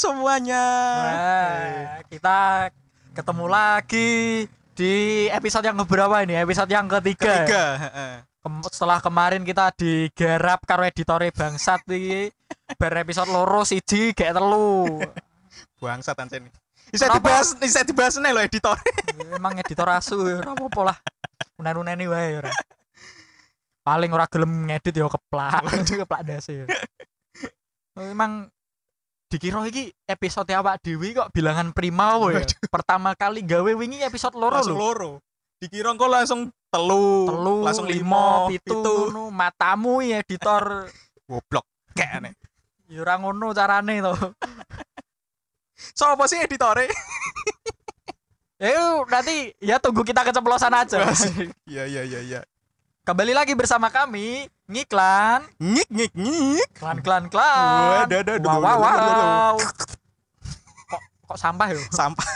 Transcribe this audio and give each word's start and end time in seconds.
Semuanya. 0.00 0.64
Wah, 0.96 2.00
kita 2.08 2.72
ketemu 3.12 3.44
lagi 3.52 4.48
di 4.72 5.28
episode 5.28 5.68
yang 5.68 5.76
keberapa 5.84 6.24
ini? 6.24 6.40
Episode 6.40 6.72
yang 6.72 6.88
ketiga. 6.88 7.44
Ketiga. 7.44 7.64
heeh. 7.76 8.12
Kem- 8.40 8.64
setelah 8.72 9.04
kemarin 9.04 9.44
kita 9.44 9.68
digarap 9.76 10.64
karo 10.64 10.88
editore 10.88 11.28
bangsat 11.28 11.84
iki 11.92 12.32
bar 12.80 12.96
episode 12.96 13.28
loro 13.28 13.60
siji 13.68 14.16
gak 14.16 14.40
telu. 14.40 15.04
Bangsat 15.76 16.16
ancen. 16.16 16.48
Bisa 16.88 17.12
dibahas, 17.12 17.52
bisa 17.60 17.84
dibahas 17.84 18.16
nih 18.16 18.32
lo 18.32 18.40
editor. 18.40 18.80
Emang 19.36 19.60
editor 19.60 19.84
asu 19.92 20.16
ya 20.24 20.40
ora 20.40 20.56
apa-apa 20.56 20.80
lah. 20.80 20.96
Unen-uneni 21.60 22.08
wae 22.08 22.40
ora. 22.40 22.48
Paling 23.84 24.08
ora 24.16 24.24
gelem 24.32 24.64
ngedit 24.64 24.96
ya 24.96 25.12
keplak. 25.12 25.60
keplak 26.00 26.24
dasi 26.24 26.64
ya. 26.64 26.66
Emang 28.00 28.48
dikira 29.30 29.62
iki 29.70 29.94
episode 30.10 30.50
awak 30.50 30.82
dewi 30.82 31.14
kok 31.14 31.30
bilangan 31.30 31.70
prima 31.70 32.18
ya. 32.34 32.42
Pertama 32.66 33.14
kali 33.14 33.46
gawe 33.46 33.70
wingi 33.78 34.02
episode 34.02 34.34
loro 34.34 34.58
lho. 34.58 34.74
loro. 34.74 35.12
Dikira 35.62 35.94
kok 35.94 36.10
langsung 36.10 36.50
telu, 36.72 37.28
Telu, 37.30 37.54
langsung 37.62 37.86
limo, 37.86 38.48
pitu, 38.50 38.74
ngono. 38.74 39.30
matamu 39.30 40.02
ya 40.02 40.18
editor. 40.24 40.90
Goblok. 41.30 41.62
Kayak 41.94 42.12
aneh. 42.26 42.34
ya 42.90 43.06
ora 43.06 43.14
ngono 43.22 43.54
carane 43.54 44.02
to. 44.02 44.14
Sopo 45.94 46.26
sih 46.26 46.42
editore? 46.42 46.90
Yuk, 48.58 49.06
nanti 49.14 49.54
ya 49.62 49.78
tunggu 49.78 50.02
kita 50.02 50.26
keceplosan 50.26 50.74
aja. 50.74 51.06
Iya 51.70 51.86
iya 51.86 52.02
iya 52.02 52.20
iya. 52.20 52.40
Kembali 53.06 53.30
lagi 53.32 53.54
bersama 53.54 53.88
kami 53.94 54.50
ngiklan, 54.70 55.40
Ngik 55.58 55.88
ngik 55.90 56.12
ngik. 56.14 56.68
klan 56.78 56.98
klan 57.02 57.24
klan. 57.26 58.06
Aduh, 58.06 58.38
Wow, 58.40 58.62
wow, 58.62 58.78
wow. 58.78 59.54
Kok 60.86 61.00
kok 61.26 61.38
sampah 61.38 61.68
ya? 61.68 61.78
Sampah. 61.90 62.26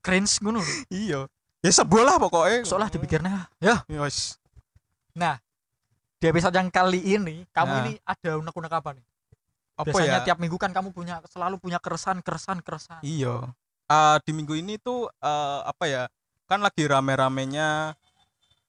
Cringe 0.00 0.38
ngono. 0.38 0.62
Iya. 0.88 1.26
Ya 1.60 1.70
sebuah 1.72 2.04
lah 2.06 2.16
pokoknya. 2.16 2.62
Soalnya 2.62 2.94
dipikirnya, 2.94 3.50
ya. 3.58 3.82
Yos. 3.90 4.38
Nah, 5.12 5.42
di 6.16 6.24
episode 6.24 6.54
yang 6.54 6.70
kali 6.70 7.02
ini, 7.02 7.42
kamu 7.50 7.68
Nah. 7.68 7.82
ini 7.82 7.92
ada 8.00 8.30
unek-unek 8.38 8.70
apa 8.70 8.90
nih? 8.94 9.04
Apa 9.76 9.90
Biasanya 9.90 10.20
ya? 10.22 10.24
tiap 10.24 10.38
minggu 10.38 10.56
kan 10.56 10.70
kamu 10.70 10.88
punya 10.88 11.20
selalu 11.26 11.58
punya 11.58 11.76
keresahan, 11.76 12.22
keresahan, 12.22 12.62
keresahan. 12.62 13.02
Iya. 13.02 13.50
Eh, 13.86 14.16
di 14.24 14.30
minggu 14.30 14.54
ini 14.54 14.78
tuh 14.78 15.10
eh, 15.10 15.60
apa 15.66 15.84
ya? 15.84 16.02
Kan 16.46 16.62
lagi 16.62 16.86
rame-ramenya 16.86 17.98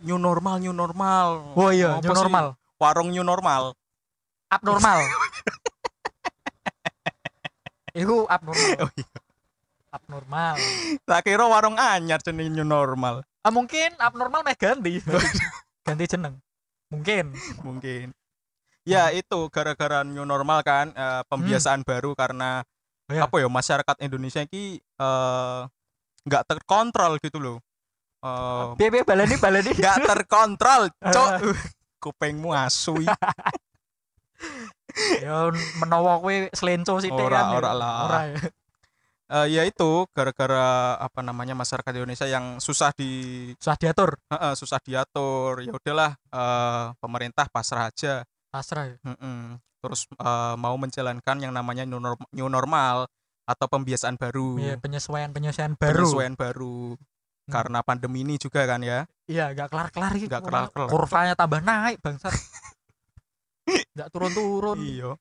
new 0.02 0.18
normal, 0.18 0.58
new 0.58 0.74
normal. 0.74 1.54
Oh 1.54 1.70
iya, 1.70 2.02
Apa 2.02 2.02
new 2.02 2.12
sih? 2.12 2.26
Warung 2.78 3.10
new 3.10 3.26
normal. 3.26 3.74
abnormal. 4.48 5.02
Iku 7.98 8.30
abnormal. 8.30 8.86
Oh 8.86 8.90
iya. 8.94 9.08
Abnormal. 9.90 10.56
Tak 11.04 11.26
kira 11.26 11.44
warung 11.44 11.76
anyar 11.76 12.22
jenenge 12.22 12.54
new 12.54 12.64
normal. 12.64 13.26
Ah, 13.42 13.50
mungkin 13.50 13.96
abnormal 13.98 14.46
meh 14.46 14.54
ganti. 14.54 15.02
ganti 15.88 16.06
jeneng. 16.06 16.38
Mungkin. 16.94 17.34
Mungkin. 17.66 18.14
Ya 18.88 19.10
itu 19.12 19.50
gara-gara 19.50 20.06
new 20.06 20.24
normal 20.24 20.62
kan 20.62 20.94
eh, 20.94 21.22
pembiasaan 21.28 21.82
baru 21.84 22.14
karena 22.14 22.64
Oh, 23.08 23.16
iya. 23.16 23.24
apa 23.24 23.40
ya 23.40 23.48
masyarakat 23.48 23.96
Indonesia 24.04 24.44
ini 24.44 24.78
eh, 24.84 25.62
nggak 26.28 26.44
terkontrol 26.46 27.16
gitu 27.24 27.40
loh. 27.40 27.58
Eh, 28.20 28.64
Piye 28.76 28.92
piye 28.92 29.04
baleni 29.08 29.36
baleni. 29.40 29.72
nggak 29.72 29.98
terkontrol, 30.04 30.92
cok. 31.16 31.32
Kupengmu 32.08 32.56
asu. 32.56 32.96
ya 35.24 35.52
menawa 35.78 36.18
kowe 36.22 36.36
selenco 36.54 36.98
sithik 36.98 37.20
Ora, 37.20 37.38
kan. 37.38 37.46
ya. 37.52 37.58
ora 37.58 37.72
lah. 37.74 37.96
Ora 38.06 38.20
ya. 38.32 38.38
Eh, 39.28 39.60
ya 39.60 39.68
itu 39.68 40.08
gara-gara 40.16 40.96
apa 40.96 41.20
namanya 41.20 41.52
masyarakat 41.52 41.92
Indonesia 41.92 42.24
yang 42.32 42.64
susah 42.64 42.96
di 42.96 43.12
Susah 43.60 43.76
diatur. 43.76 44.16
Heeh, 44.32 44.56
susah 44.56 44.80
diatur 44.80 45.60
ya 45.60 45.76
udahlah 45.76 46.16
eh, 46.16 46.86
pemerintah 46.96 47.52
pasrah 47.52 47.92
aja 47.92 48.24
Pasrah 48.48 48.88
ya. 48.88 48.96
Heeh. 49.04 49.60
terus 49.84 50.08
eh, 50.08 50.56
mau 50.56 50.80
menjalankan 50.80 51.44
yang 51.44 51.52
namanya 51.52 51.84
new, 51.84 52.00
norm- 52.00 52.24
new 52.32 52.48
normal 52.48 53.12
atau 53.44 53.68
pembiasaan 53.68 54.16
baru 54.16 54.64
Iya, 54.64 54.80
penyesuaian-penyesuaian 54.80 55.76
baru. 55.76 56.08
penyesuaian 56.08 56.36
baru 56.40 56.96
Hmm. 57.48 57.54
karena 57.56 57.80
pandemi 57.80 58.22
ini 58.22 58.36
juga 58.36 58.68
kan 58.68 58.84
ya 58.84 59.08
Iya, 59.24 59.52
gak 59.52 59.72
kelar-kelar 59.72 60.12
iki. 60.16 60.28
Nggak 60.28 60.40
Kurva- 60.40 60.68
kelar-kelar. 60.72 60.88
Kurvanya 60.88 61.34
tambah 61.36 61.60
naik, 61.60 62.00
bangsat. 62.00 62.32
Gak 63.98 64.08
turun-turun. 64.08 64.80
iya 64.80 65.12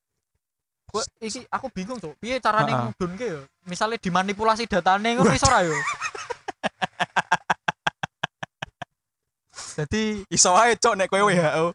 Gua 0.87 1.03
iki 1.19 1.43
aku 1.47 1.67
bingung 1.67 1.99
tuh. 1.99 2.15
Piye 2.15 2.39
carane 2.39 2.71
Ha-ha. 2.71 2.87
ngudunke 2.87 3.27
ya? 3.27 3.43
Misalnya 3.63 3.99
dimanipulasi 3.99 4.63
datane 4.63 5.19
ngono 5.19 5.31
iso 5.31 5.43
ora 5.45 5.59
ya? 5.63 5.71
Jadi 9.77 10.23
iso 10.27 10.55
ae 10.55 10.73
cok 10.73 10.95
nek 10.95 11.07
kowe 11.07 11.21
WHO 11.21 11.65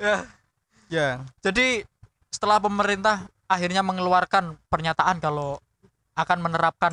ya, 0.00 0.16
ya 0.88 1.08
jadi 1.38 1.84
setelah 2.26 2.58
pemerintah 2.58 3.22
akhirnya 3.46 3.84
mengeluarkan 3.84 4.56
pernyataan 4.66 5.20
kalau 5.20 5.60
akan 6.12 6.38
menerapkan 6.40 6.92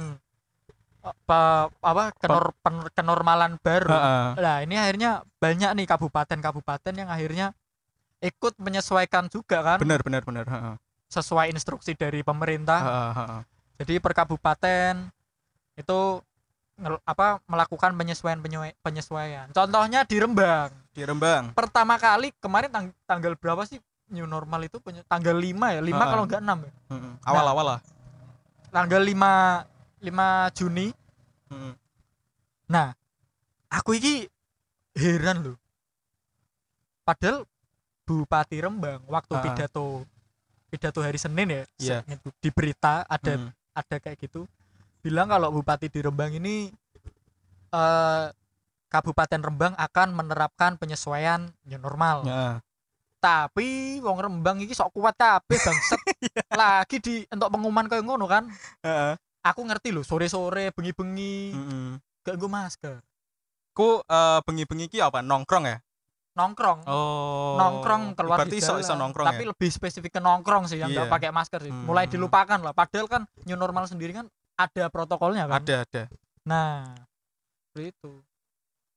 apa 0.99 1.71
apa 1.79 2.11
kenor, 2.19 2.51
pen- 2.59 2.91
kenormalan 2.91 3.55
baru. 3.63 3.87
Heeh. 3.87 4.27
Nah, 4.35 4.57
ini 4.67 4.75
akhirnya 4.75 5.23
banyak 5.39 5.71
nih 5.79 5.87
kabupaten-kabupaten 5.87 6.93
yang 6.93 7.07
akhirnya 7.07 7.55
ikut 8.19 8.59
menyesuaikan 8.59 9.31
juga 9.31 9.63
kan 9.63 9.77
benar 9.79 10.03
benar 10.03 10.27
benar 10.27 10.43
heeh. 10.43 10.75
sesuai 11.07 11.55
instruksi 11.55 11.95
dari 11.95 12.19
pemerintah. 12.19 12.79
Heeh, 12.83 13.11
heeh. 13.15 13.41
Jadi 13.79 13.93
per 14.03 14.11
kabupaten 14.11 15.07
itu 15.79 15.99
apa 17.07 17.39
melakukan 17.47 17.95
penyesuaian 17.95 18.39
penyesuaian. 18.83 19.47
Contohnya 19.51 20.03
di 20.03 20.15
Rembang. 20.19 20.71
di 20.95 21.03
Rembang 21.07 21.55
Pertama 21.55 21.95
kali 21.95 22.35
kemarin 22.43 22.67
tang- 22.71 22.95
tanggal 23.07 23.39
berapa 23.39 23.63
sih 23.63 23.79
new 24.11 24.27
normal 24.27 24.67
itu 24.67 24.83
tanggal 25.07 25.31
5 25.31 25.71
ya? 25.71 25.79
5 25.79 25.95
Ha-ha. 25.95 26.11
kalau 26.11 26.23
enggak 26.27 26.41
6 26.43 26.59
ya. 26.59 26.71
Heeh. 26.91 27.13
awal-awal 27.23 27.65
lah 27.75 27.79
Tanggal 28.69 29.01
5 29.01 29.65
5 29.99 30.27
Juni. 30.53 30.87
Heeh. 31.49 31.73
Nah, 32.67 32.93
aku 33.67 33.93
iki 33.93 34.29
heran 34.93 35.41
loh. 35.43 35.57
Padahal 37.01 37.45
Bupati 38.05 38.57
Rembang 38.57 39.05
waktu 39.05 39.33
Ha-ha. 39.33 39.45
pidato 39.45 40.05
pidato 40.65 40.99
hari 40.99 41.17
Senin 41.17 41.49
ya, 41.49 41.63
Iya. 41.77 41.97
se- 42.01 42.13
itu 42.15 42.29
di 42.37 42.49
berita 42.49 43.05
ada 43.05 43.37
Mm. 43.37 43.49
ada 43.71 43.95
kayak 43.97 44.17
gitu 44.19 44.45
bilang 44.99 45.29
kalau 45.29 45.49
bupati 45.49 45.87
di 45.87 45.99
Rembang 45.99 46.29
ini 46.31 46.69
eh 47.69 48.25
Kabupaten 48.87 49.41
Rembang 49.43 49.73
akan 49.75 50.09
menerapkan 50.11 50.73
penyesuaian 50.75 51.45
new 51.63 51.77
normal. 51.77 52.25
Heeh. 52.25 52.53
Tapi 53.19 53.67
wong 53.99 54.17
Rembang 54.17 54.57
iki 54.57 54.71
sok 54.71 54.91
kuat 54.91 55.13
kabeh 55.13 55.59
bangset. 55.59 55.99
Lagi 56.55 56.97
di 56.97 57.15
untuk 57.27 57.49
pengumuman 57.49 57.85
kayak 57.85 58.01
ngono 58.01 58.25
kan. 58.25 58.47
Heeh. 58.79 59.13
Aku 59.41 59.63
ngerti 59.63 59.91
loh 59.91 60.01
sore-sore 60.01 60.71
bengi-bengi 60.71 61.35
Heeh. 61.51 61.87
gak 62.21 62.35
nggo 62.35 62.47
masker. 62.47 62.97
ku 63.69 64.01
eh, 64.01 64.39
bengi-bengi 64.43 64.87
ki 64.87 64.99
apa 64.99 65.19
nongkrong 65.19 65.63
ya 65.63 65.79
Nongkrong. 66.35 66.83
oh 66.83 67.55
nongkrong 67.55 68.11
keluar 68.11 68.43
berarti 68.43 68.55
di 68.55 68.61
jalan. 68.61 68.79
iso 68.79 68.93
nongkrong 68.93 69.23
Tapi 69.25 69.43
ya 69.43 69.49
lebih 69.49 69.69
spesifik 69.69 70.11
ke 70.15 70.21
nongkrong 70.21 70.67
sih 70.67 70.77
yang 70.77 70.91
Iya. 70.91 71.03
nggak 71.03 71.09
pakai 71.09 71.29
masker 71.31 71.59
sih. 71.61 71.71
Hmm. 71.71 71.83
Mulai 71.83 72.03
dilupakan 72.05 72.59
lah. 72.59 72.71
Padahal 72.71 73.07
kan 73.07 73.21
new 73.43 73.55
normal 73.55 73.83
sendiri 73.85 74.11
kan 74.11 74.27
ada 74.53 74.87
protokolnya 74.87 75.47
kan. 75.47 75.59
ada 75.59 75.75
ada 75.83 76.03
Nah, 76.41 76.91
itu. 77.73 78.19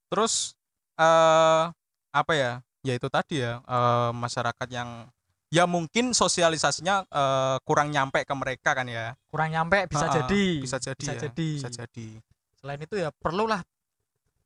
terus 0.08 0.58
eh 0.94 1.64
apa 2.10 2.32
ya 2.32 2.58
ya 2.82 2.92
itu 2.92 3.06
tadi 3.06 3.38
ya 3.38 3.58
eh, 3.58 4.10
masyarakat 4.12 4.68
yang 4.68 5.06
ya 5.48 5.64
mungkin 5.64 6.10
sosialisasinya 6.12 7.04
eh, 7.04 7.56
kurang 7.62 7.88
nyampe 7.88 8.22
ke 8.22 8.32
mereka 8.32 8.72
kan 8.72 8.86
ya? 8.86 9.14
Kurang 9.26 9.50
nyampe 9.50 9.86
bisa 9.86 10.06
Ha-ha, 10.06 10.16
jadi. 10.20 10.44
bisa 10.60 10.76
jadi 10.76 10.98
Bisa 10.98 11.12
ya, 11.12 11.20
jadi. 11.22 11.48
bisa 11.56 11.68
jadi. 11.70 12.08
Selain 12.56 12.78
itu 12.78 12.94
ya 12.94 13.10
perlulah 13.12 13.62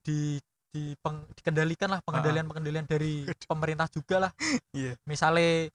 di 0.00 0.36
di 0.68 0.92
peng- 0.98 1.24
dikendalikan 1.32 1.88
lah 1.88 2.00
pengendalian 2.00 2.44
pengendalian 2.44 2.84
dari 2.84 3.24
pemerintah 3.42 3.88
juga 3.88 4.28
lah. 4.28 4.32
Iya. 4.76 4.92
misalnya 5.02 5.72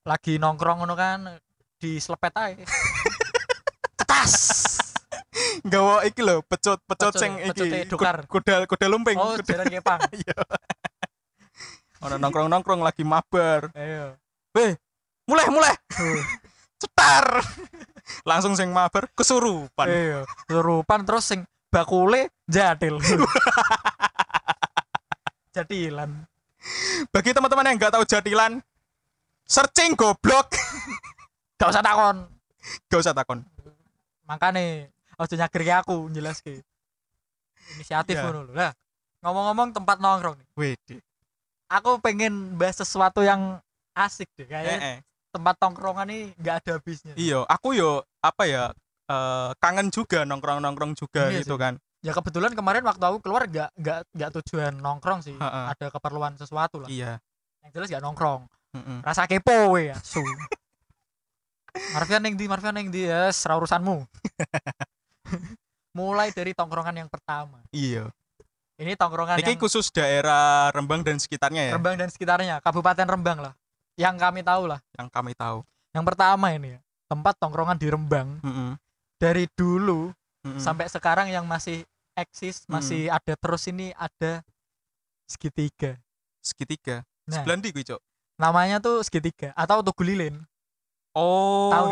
lagi 0.00 0.36
nongkrong 0.36 0.80
ngono 0.80 0.96
kan 0.96 1.36
di 1.76 1.96
selepet 1.96 2.32
aja 2.32 2.64
cetas! 4.00 4.32
Gawa 5.60 6.04
iki 6.04 6.20
lho 6.20 6.40
pecut 6.42 6.80
pecut 6.80 7.12
Pecut 7.12 7.20
sing 7.20 7.36
ya, 7.36 7.52
iki 7.52 7.52
pecute 7.52 7.78
dokar. 7.86 8.16
ku- 8.24 8.40
kuda 8.40 8.64
kuda 8.64 8.86
lumping. 8.88 9.16
Oh 9.16 9.36
jalan 9.36 9.68
kepang 9.68 10.00
ono 12.00 12.16
nongkrong 12.16 12.48
nongkrong 12.48 12.80
lagi 12.80 13.04
mabar. 13.04 13.68
Ayo. 13.76 14.16
Mulai 15.28 15.46
mulai. 15.52 15.74
Tuh, 15.88 16.20
cetar. 16.80 17.44
Langsung 18.26 18.56
sing 18.58 18.72
mabar 18.72 19.06
kesurupan. 19.14 19.86
Kesurupan 20.48 21.00
terus 21.06 21.24
sing 21.28 21.44
bakule 21.70 22.32
jadil. 22.48 22.98
Jadilan. 25.54 26.10
Bagi 27.10 27.34
teman-teman 27.34 27.66
yang 27.66 27.76
nggak 27.78 27.92
tahu 27.94 28.04
jadilan 28.06 28.62
searching 29.44 29.98
goblok. 29.98 30.50
Gak 31.60 31.76
usah 31.76 31.84
takon. 31.84 32.24
Gak 32.88 33.00
usah 33.04 33.12
takon. 33.12 33.44
Makane 34.24 34.88
ojo 35.20 35.34
nyagir 35.36 35.60
ke 35.60 35.72
aku 35.76 36.08
jelas 36.08 36.40
ke 36.40 36.64
inisiatif 37.76 38.16
Iya. 38.16 38.24
ngono 38.24 38.48
lho. 38.48 38.52
Lah 38.56 38.72
ngomong-ngomong 39.20 39.68
tempat 39.76 40.00
nongkrong 40.00 40.40
nih. 40.40 40.48
Wede. 40.56 40.96
Aku 41.70 41.96
pengen 41.98 42.32
bahas 42.54 42.76
sesuatu 42.76 43.22
yang 43.22 43.62
asik 43.92 44.26
deh 44.34 44.42
Eh, 44.42 44.48
kayak 44.48 44.78
eh. 44.80 44.98
tempat 45.30 45.54
tongkrongan 45.56 46.04
nih 46.04 46.22
nggak 46.36 46.54
ada 46.60 46.70
habisnya 46.76 47.14
Iya, 47.14 47.46
aku 47.46 47.72
yo 47.72 47.90
apa 48.18 48.42
ya 48.44 48.64
eh, 49.06 49.50
kangen 49.56 49.88
juga 49.88 50.22
nongkrong-nongkrong 50.24 50.92
juga 50.94 51.30
Iya 51.30 51.40
gitu 51.40 51.54
sih. 51.54 51.62
kan. 51.62 51.74
ya 52.00 52.10
kebetulan 52.10 52.52
kemarin 52.52 52.80
waktu 52.82 53.04
aku 53.04 53.20
keluar 53.20 53.44
nggak 53.44 53.70
nggak 53.74 54.00
nggak 54.10 54.30
tujuan 54.34 54.72
nongkrong 54.74 55.20
sih 55.20 55.36
ada 55.36 55.86
keperluan 55.88 56.32
sesuatu 56.34 56.80
lah 56.80 56.88
Iya. 56.88 57.20
yang 57.60 57.70
jelas 57.70 57.86
nggak 57.88 58.00
nongkrong 58.02 58.48
Mm-mm. 58.72 58.98
rasa 59.00 59.26
kepo 59.26 59.70
we 59.70 59.92
ya 59.92 60.00
su 60.00 60.24
Marvian 61.94 62.24
yang 62.24 62.34
di 62.34 62.44
Marvian 62.46 62.72
yang 62.74 62.88
di 62.88 63.04
ya 63.04 63.28
serah 63.30 63.54
urusanmu 63.56 64.02
mulai 65.92 66.30
dari 66.30 66.50
tongkrongan 66.50 66.96
yang 66.96 67.10
pertama 67.10 67.60
Iya. 67.68 68.08
Ini 68.80 68.96
tongkrongan 68.96 69.36
Ini 69.36 69.44
yang 69.46 69.60
khusus 69.60 69.92
daerah 69.92 70.72
Rembang 70.72 71.04
dan 71.04 71.16
sekitarnya 71.16 71.68
ya 71.68 71.72
Rembang 71.76 71.94
dan 71.94 72.08
sekitarnya 72.08 72.58
Kabupaten 72.58 73.04
Rembang 73.04 73.38
lah 73.40 73.54
yang 73.94 74.16
kami 74.16 74.40
tahu 74.40 74.64
lah 74.66 74.80
yang 74.96 75.06
kami 75.06 75.36
tahu. 75.36 75.60
yang 75.92 76.00
pertama 76.02 76.46
ini 76.50 76.74
ya 76.74 76.80
tempat 77.06 77.36
tongkrongan 77.36 77.76
di 77.76 77.86
Rembang 77.86 78.40
Mm-mm. 78.40 78.70
dari 79.16 79.44
dulu 79.52 80.08
Mm-mm. 80.40 80.56
sampai 80.56 80.88
sekarang 80.88 81.28
yang 81.28 81.44
masih 81.44 81.84
eksis 82.16 82.64
Hmm. 82.64 82.78
masih 82.78 83.06
ada 83.06 83.34
terus 83.34 83.64
ini 83.66 83.92
ada 83.94 84.40
segitiga 85.24 86.00
segitiga. 86.40 87.04
nah 87.24 87.40
Sebelah 87.40 87.56
ndi 87.58 87.70
Cok? 87.76 88.00
namanya 88.36 88.80
tuh 88.80 89.04
segitiga 89.04 89.52
atau 89.54 89.84
tugu 89.84 90.02
lilin 90.02 90.40
Oh, 91.10 91.74
Tahu 91.74 91.90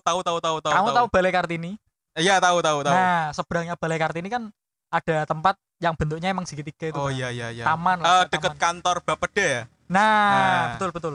tahu 0.00 0.18
tahu 0.22 0.38
tahu 0.38 0.56
tahu. 0.62 0.72
kamu 0.72 0.88
tahu 0.94 1.06
balai 1.10 1.32
kartini 1.34 1.74
Iya, 2.14 2.38
tahu 2.38 2.62
tahu 2.62 2.82
tahu. 2.82 2.94
nah 2.94 3.30
seberangnya 3.30 3.74
balai 3.74 3.98
kartini 3.98 4.30
kan 4.30 4.48
ada 4.90 5.16
tempat 5.24 5.54
yang 5.78 5.94
bentuknya 5.94 6.28
emang 6.28 6.44
segitiga 6.44 6.90
itu 6.90 6.98
oh 6.98 7.06
kan. 7.06 7.14
iya 7.14 7.28
iya 7.30 7.48
iya. 7.50 7.64
taman 7.64 7.96
lah 7.98 8.26
kayak 8.26 8.30
deket 8.30 8.52
taman. 8.52 8.60
kantor 8.60 8.96
Bapeda 9.00 9.44
ya? 9.44 9.62
nah, 9.86 10.30
Nah. 10.30 10.64
betul 10.74 10.90
betul 10.90 11.14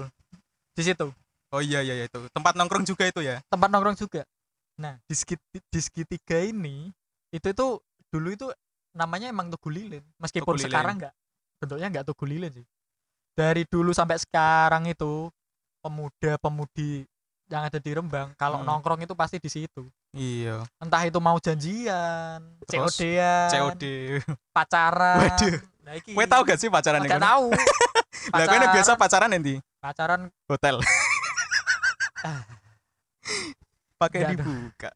di 0.74 0.84
situ 0.84 1.08
Oh 1.54 1.64
iya 1.64 1.80
iya 1.80 1.96
iya, 1.96 2.06
itu. 2.10 2.20
Tempat 2.36 2.58
nongkrong 2.58 2.84
juga 2.84 3.08
itu 3.08 3.22
ya. 3.22 3.40
tempat 3.48 3.70
nongkrong 3.70 3.96
juga 3.96 4.24
nah 4.76 5.00
di, 5.08 5.16
segiti- 5.16 5.64
di 5.72 5.80
segitiga 5.80 6.36
ini 6.38 6.92
itu 7.32 7.48
itu 7.48 7.68
dulu 8.10 8.28
itu 8.28 8.48
namanya 8.92 9.32
emang 9.32 9.48
tugu 9.48 9.72
lilin 9.72 10.04
meskipun 10.18 10.52
Tugu 10.52 10.60
lilin. 10.60 10.68
sekarang 10.68 10.96
nggak 11.00 11.14
bentuknya 11.56 11.88
nggak 11.92 12.06
tugu 12.06 12.26
lilin 12.28 12.52
sih 12.52 12.66
dari 13.32 13.64
dulu 13.64 13.92
sampai 13.92 14.20
sekarang 14.20 14.84
itu 14.86 15.32
pemuda 15.80 16.36
pemudi 16.38 17.08
yang 17.46 17.62
ada 17.62 17.78
di 17.78 17.92
Rembang 17.92 18.34
kalau 18.34 18.58
Hmm. 18.58 18.68
nongkrong 18.68 19.00
itu 19.00 19.14
pasti 19.14 19.38
di 19.38 19.48
situ 19.48 19.86
Iya. 20.12 20.66
entah 20.78 21.02
itu 21.02 21.20
mau 21.20 21.38
janjian 21.38 22.42
Terus 22.66 22.96
COD-an 22.96 23.50
COD. 23.50 23.84
pacaran 24.50 25.18
Waduh. 25.22 25.56
nah, 25.82 25.94
iki. 25.94 26.12
Kowe 26.12 26.26
tahu 26.26 26.42
gak 26.44 26.58
sih 26.58 26.68
pacaran 26.68 27.02
yang 27.02 27.20
tahu 27.20 27.54
Lah 28.34 28.46
kowe 28.48 28.68
biasa 28.72 28.92
pacaran 28.96 29.30
nanti 29.30 29.62
pacaran 29.78 30.22
hotel. 30.46 30.82
Ah. 32.20 32.42
Pakai 33.96 34.28
dibuka. 34.28 34.90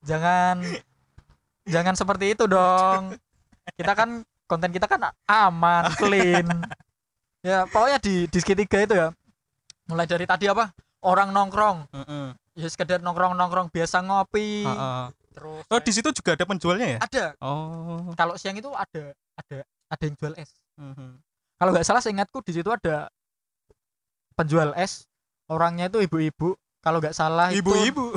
jangan 0.00 0.62
jangan 1.64 1.92
seperti 1.92 2.32
itu 2.32 2.46
dong 2.46 3.18
kita 3.74 3.92
kan 3.92 4.10
konten 4.46 4.70
kita 4.70 4.86
kan 4.86 5.02
aman 5.26 5.90
clean 5.96 6.46
ya 7.42 7.66
pokoknya 7.66 7.98
di 7.98 8.24
di 8.24 8.38
segitiga 8.38 8.78
itu 8.80 8.94
ya 8.94 9.10
mulai 9.84 10.06
dari 10.06 10.22
tadi 10.22 10.46
apa 10.46 10.70
orang 11.06 11.30
nongkrong 11.30 11.86
Heeh. 11.88 12.26
ya 12.56 12.66
sekedar 12.66 12.98
nongkrong 12.98 13.32
nongkrong 13.32 13.68
biasa 13.68 14.02
ngopi 14.02 14.62
Heeh. 14.62 15.04
terus 15.30 15.62
Oh, 15.66 15.78
di 15.78 15.92
situ 15.92 16.10
juga 16.10 16.34
ada 16.34 16.44
penjualnya 16.44 16.88
ya? 16.88 16.98
ada 17.00 17.24
Oh. 17.38 18.10
kalau 18.12 18.34
siang 18.34 18.54
itu 18.54 18.68
ada 18.68 19.14
ada 19.36 19.58
ada 19.86 20.02
yang 20.02 20.14
jual 20.14 20.34
es 20.34 20.50
Mhm. 20.74 21.22
kalau 21.56 21.70
nggak 21.70 21.84
salah 21.84 22.00
seingatku 22.00 22.42
di 22.42 22.52
situ 22.52 22.66
ada 22.66 23.06
penjual 24.34 24.74
es 24.74 25.06
orangnya 25.46 25.86
itu 25.86 26.02
ibu-ibu 26.02 26.52
kalau 26.78 26.98
nggak 26.98 27.14
salah 27.14 27.48
itu 27.48 27.62
Ibu-ibu. 27.62 28.12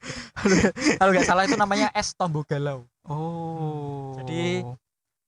kalau 0.98 1.10
nggak 1.10 1.24
salah 1.24 1.44
itu 1.44 1.54
namanya 1.54 1.88
es 1.92 2.12
tombol 2.12 2.42
galau 2.42 2.84
Oh. 3.02 4.14
Jadi- 4.18 4.62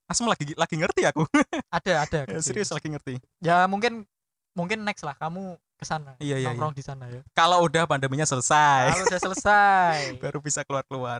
Asem 0.03 0.23
lagi 0.23 0.53
lagi 0.53 0.75
ngerti 0.75 1.03
aku. 1.05 1.25
ada 1.69 1.93
ada 2.01 2.19
Ya, 2.25 2.39
serius 2.45 2.69
lagi 2.69 2.87
ngerti. 2.87 3.17
ya 3.39 3.65
mungkin 3.65 4.05
mungkin 4.53 4.83
next 4.83 5.01
lah 5.01 5.15
kamu 5.15 5.57
ke 5.83 5.85
sana 5.85 6.15
Iya, 6.17 6.35
iya, 6.37 6.47
nongkrong 6.49 6.71
di 6.71 6.81
sana 6.81 7.05
ya 7.05 7.19
Kalau 7.31 7.59
udah 7.61 7.83
pandeminya 7.83 8.23
selesai, 8.23 8.89
kalau 8.89 9.05
udah 9.05 9.19
selesai 9.21 9.95
baru 10.23 10.39
bisa 10.39 10.63
keluar-keluar. 10.63 11.19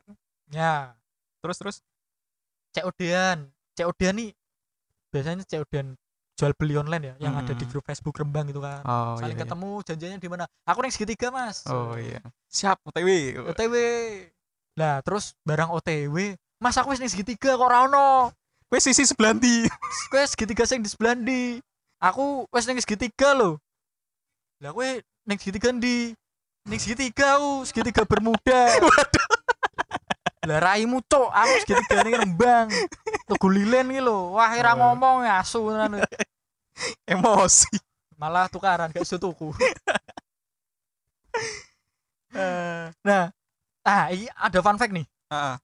ya 0.49 0.95
Terus 1.37 1.57
terus. 1.57 1.77
COD-an 2.71 3.51
COD-an 3.73 4.15
nih 4.15 4.31
biasanya 5.09 5.43
COD-an 5.43 5.93
jual 6.33 6.53
beli 6.57 6.73
online 6.73 7.13
ya 7.13 7.15
yang 7.21 7.37
ada 7.37 7.53
di 7.53 7.61
grup 7.63 7.85
Facebook 7.85 8.17
Rembang 8.17 8.49
gitu 8.49 8.57
kan 8.57 8.81
Oh 8.81 9.13
saling 9.15 9.29
iya. 9.29 9.37
iya. 9.37 9.43
ketemu 9.45 9.69
janjiannya 9.83 10.17
di 10.17 10.25
mana 10.27 10.43
aku 10.63 10.81
yang 10.81 10.89
segitiga 10.91 11.27
mas 11.29 11.61
Oh 11.67 11.93
iya. 11.93 12.17
Siap 12.49 12.81
OTW. 12.83 13.37
OTW 13.45 13.75
lah 14.73 15.05
terus 15.05 15.37
barang 15.43 15.69
OTW 15.69 16.33
mas 16.57 16.73
aku 16.73 16.89
wis 16.89 16.97
ning 16.97 17.07
segitiga 17.07 17.53
kok 17.53 17.61
ora 17.63 17.85
ono 17.85 18.33
Kowe 18.65 18.81
sisi 18.81 19.05
sebelah 19.05 19.37
ndi? 19.37 19.69
kowe 20.09 20.25
segitiga 20.25 20.65
sing 20.65 20.81
di 20.81 20.89
sebelah 20.89 21.13
ndi 21.13 21.61
aku 22.01 22.49
wis 22.49 22.65
ning 22.65 22.81
segitiga 22.81 23.37
lho 23.37 23.61
lah 24.63 24.71
kowe 24.71 24.89
ning 25.27 25.37
segitiga 25.43 25.75
ndi 25.75 26.15
ning 26.71 26.79
segitiga 26.79 27.35
aku 27.35 27.67
segitiga 27.67 28.07
bermuda. 28.07 28.59
Lah 30.43 30.59
raimu 30.59 30.99
cok 31.03 31.31
aku 31.31 31.53
segitiga 31.63 32.03
ning 32.03 32.15
Rembang 32.19 32.67
tugu 33.27 33.47
lilin 33.51 33.91
iki 33.91 33.99
lho. 33.99 34.35
Wah 34.35 34.51
ora 34.55 34.71
ngomong 34.79 35.27
ya 35.27 35.43
asu 35.43 35.67
tenan. 35.67 35.99
Emosi. 37.03 37.71
malah 38.15 38.47
tukaran 38.47 38.87
gak 38.87 39.03
iso 39.03 39.19
tuku. 39.19 39.51
Eh, 42.31 42.87
nah 43.03 43.35
ah 43.83 44.07
ini 44.15 44.31
ada 44.31 44.63
fun 44.63 44.79
fact 44.79 44.95
nih. 44.95 45.03
Heeh. 45.27 45.55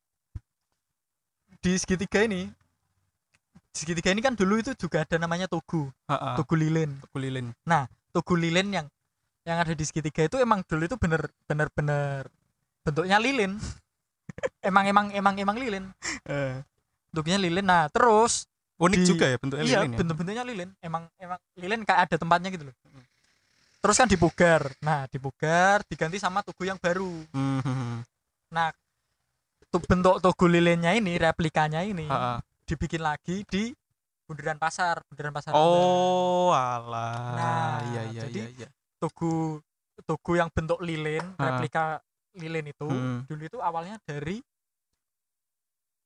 di 1.60 1.75
segitiga 1.75 2.24
ini 2.24 2.48
di 3.72 3.75
segitiga 3.75 4.12
ini 4.12 4.24
kan 4.24 4.36
dulu 4.36 4.60
itu 4.60 4.72
juga 4.75 5.03
ada 5.03 5.15
namanya 5.20 5.48
tugu 5.48 5.88
Heeh. 6.08 6.36
tugu 6.36 6.56
lilin. 6.60 7.00
Tugu 7.08 7.20
lilin. 7.20 7.56
Tugu 8.12 8.36
lilin 8.36 8.70
yang 8.74 8.88
yang 9.48 9.58
ada 9.62 9.74
di 9.74 9.86
segitiga 9.86 10.25
itu 10.28 10.38
emang 10.38 10.62
dulu 10.68 10.86
itu 10.86 10.98
bener 11.00 11.25
bener 11.48 11.68
bener 11.74 12.24
bentuknya 12.86 13.18
lilin. 13.18 13.58
Emang 14.63 14.86
emang 14.88 15.12
emang 15.12 15.36
emang 15.36 15.58
lilin. 15.58 15.89
Eh, 16.24 16.62
bentuknya 17.12 17.36
lilin. 17.42 17.66
Nah 17.66 17.89
terus 17.92 18.46
unik 18.80 19.00
Di- 19.01 19.08
juga 19.10 19.25
ya 19.28 19.36
bentuknya 19.42 19.66
iya 19.66 19.78
lilin 19.82 19.92
ya. 19.92 19.98
bentuk-bentuknya 20.00 20.44
lilin. 20.48 20.70
Emang 20.80 21.04
emang 21.20 21.39
lilin 21.60 21.82
kayak 21.84 22.00
ada 22.08 22.16
tempatnya 22.16 22.50
gitu 22.54 22.70
loh. 22.70 22.75
Terus 23.84 23.96
kan 24.00 24.08
dipugar. 24.08 24.70
Nah 24.80 25.10
dipugar 25.12 25.82
diganti 25.89 26.22
sama 26.22 26.39
tugu 26.46 26.70
yang 26.70 26.78
baru. 26.80 27.10
Mhm. 27.34 28.06
tuh 29.70 29.82
bentuk 29.86 30.18
tugu 30.18 30.50
lilinnya 30.50 30.98
ini 30.98 31.22
replikanya 31.22 31.86
ini 31.86 32.10
dibikin 32.66 33.06
lagi 33.06 33.46
di 33.46 33.70
bundaran 34.29 34.55
pasar 34.55 35.01
bundaran 35.05 35.33
pasar 35.33 35.51
Oh, 35.51 36.53
alah. 36.53 37.33
Nah, 37.33 37.75
iya 37.89 38.01
iya 38.07 38.21
jadi 38.24 38.39
iya 38.45 38.50
iya. 38.55 38.67
tugu 38.98 39.57
tugu 40.00 40.31
yang 40.36 40.48
bentuk 40.48 40.77
lilin 40.79 41.25
Ha. 41.33 41.43
replika 41.50 41.98
lilin 42.36 42.69
itu 42.69 42.86
Hmm. 42.86 43.25
dulu 43.25 43.41
itu 43.43 43.57
awalnya 43.59 43.98
dari 44.00 44.38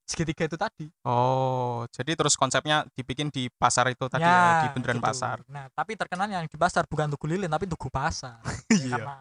segitiga 0.04 0.46
itu 0.46 0.56
tadi 0.56 0.88
Oh, 1.04 1.84
jadi 1.90 2.14
terus 2.14 2.34
konsepnya 2.34 2.84
dibikin 2.92 3.28
di 3.28 3.48
pasar 3.50 3.88
itu 3.88 4.04
tadi 4.06 4.22
ya, 4.22 4.62
di 4.62 4.68
bundaran 4.72 4.98
gitu. 4.98 5.06
pasar. 5.06 5.38
nah 5.46 5.68
tapi 5.70 5.94
terkenal 5.94 6.28
yang 6.28 6.46
di 6.46 6.56
pasar 6.56 6.84
bukan 6.86 7.08
tugu 7.10 7.28
lilin 7.28 7.48
tapi 7.48 7.66
tugu 7.66 7.88
pasar 7.88 8.40
Iya. 8.74 9.00
karena 9.00 9.16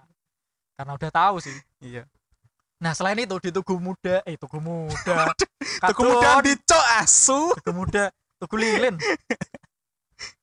karena 0.72 0.92
udah 0.94 1.10
tahu 1.12 1.36
sih 1.38 1.56
Iya. 1.80 2.02
nah 2.78 2.92
selain 2.92 3.14
itu 3.16 3.34
di 3.40 3.50
tugu 3.50 3.76
muda 3.76 4.22
eh 4.22 4.34
tugu 4.36 4.58
muda 4.58 5.30
Tugu 5.82 6.02
muda 6.04 6.42
di 6.42 6.54
cok 6.58 6.86
asu. 6.98 7.40
tugu 7.56 7.72
muda 7.72 8.10
tugu 8.42 8.58
lilin 8.58 8.98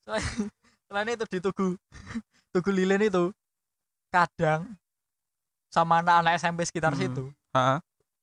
selain, 0.01 0.23
selain 0.87 1.07
itu 1.11 1.25
di 1.27 1.39
tugu 1.39 1.67
tugu 2.49 2.71
lilin 2.71 3.03
itu 3.03 3.23
kadang 4.07 4.71
sama 5.67 5.99
anak-anak 5.99 6.31
SMP 6.35 6.63
sekitar 6.63 6.91
Hmm. 6.91 6.97
situ 6.97 7.23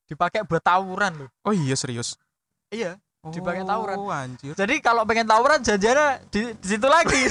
dipakai 0.06 0.42
buat 0.42 0.60
tawuran 0.60 1.14
loh 1.16 1.30
Oh 1.42 1.50
iya 1.50 1.74
serius. 1.74 2.14
iya 2.68 2.94
Dipakai 3.26 3.62
tawuran. 3.62 3.94
Oh, 3.98 4.06
anjir. 4.06 4.54
jadi 4.54 4.78
kalau 4.78 5.02
pengen 5.02 5.26
tawuran 5.26 5.58
janjiannya 5.58 6.30
di, 6.30 6.54
di 6.54 6.66
situ 6.68 6.86
lagi 6.86 7.26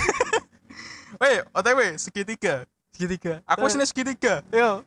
Weh, 1.15 1.39
OTW 1.49 1.95
segitiga. 1.95 2.67
segitiga 2.91 3.39
Aku 3.47 3.65
sini 3.65 3.83
segitiga. 3.83 4.43
yo 4.51 4.83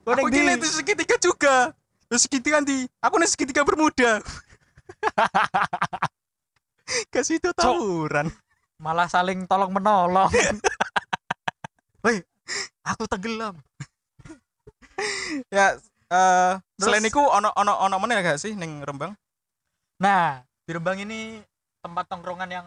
Kau 0.00 0.10
Aku 0.10 0.26
gini 0.26 0.50
di- 0.50 0.56
itu 0.56 0.66
segitiga 0.72 1.14
juga. 1.18 1.70
Terus 2.08 2.22
segitiga 2.22 2.56
nanti. 2.56 2.86
Aku 2.98 3.16
nih 3.16 3.26
segitiga 3.26 3.60
bermuda. 3.60 4.16
Kasih 7.14 7.38
itu 7.38 7.50
tawuran. 7.54 8.30
malah 8.76 9.08
saling 9.08 9.48
tolong 9.48 9.72
menolong 9.72 10.28
Woi 12.04 12.20
aku 12.86 13.04
tenggelam. 13.08 13.56
Ya 15.52 15.76
eh 16.08 16.54
Terus- 16.56 16.88
selain 16.88 17.04
itu 17.04 17.20
ono 17.20 17.52
ono 17.52 17.72
ono 17.76 17.96
mana 18.00 18.24
gak 18.24 18.40
sih 18.40 18.56
neng 18.56 18.80
Rembang? 18.80 19.12
Nah 20.00 20.40
di 20.64 20.70
Rembang 20.72 20.96
ini 21.02 21.42
tempat 21.84 22.08
tongkrongan 22.08 22.48
yang 22.48 22.66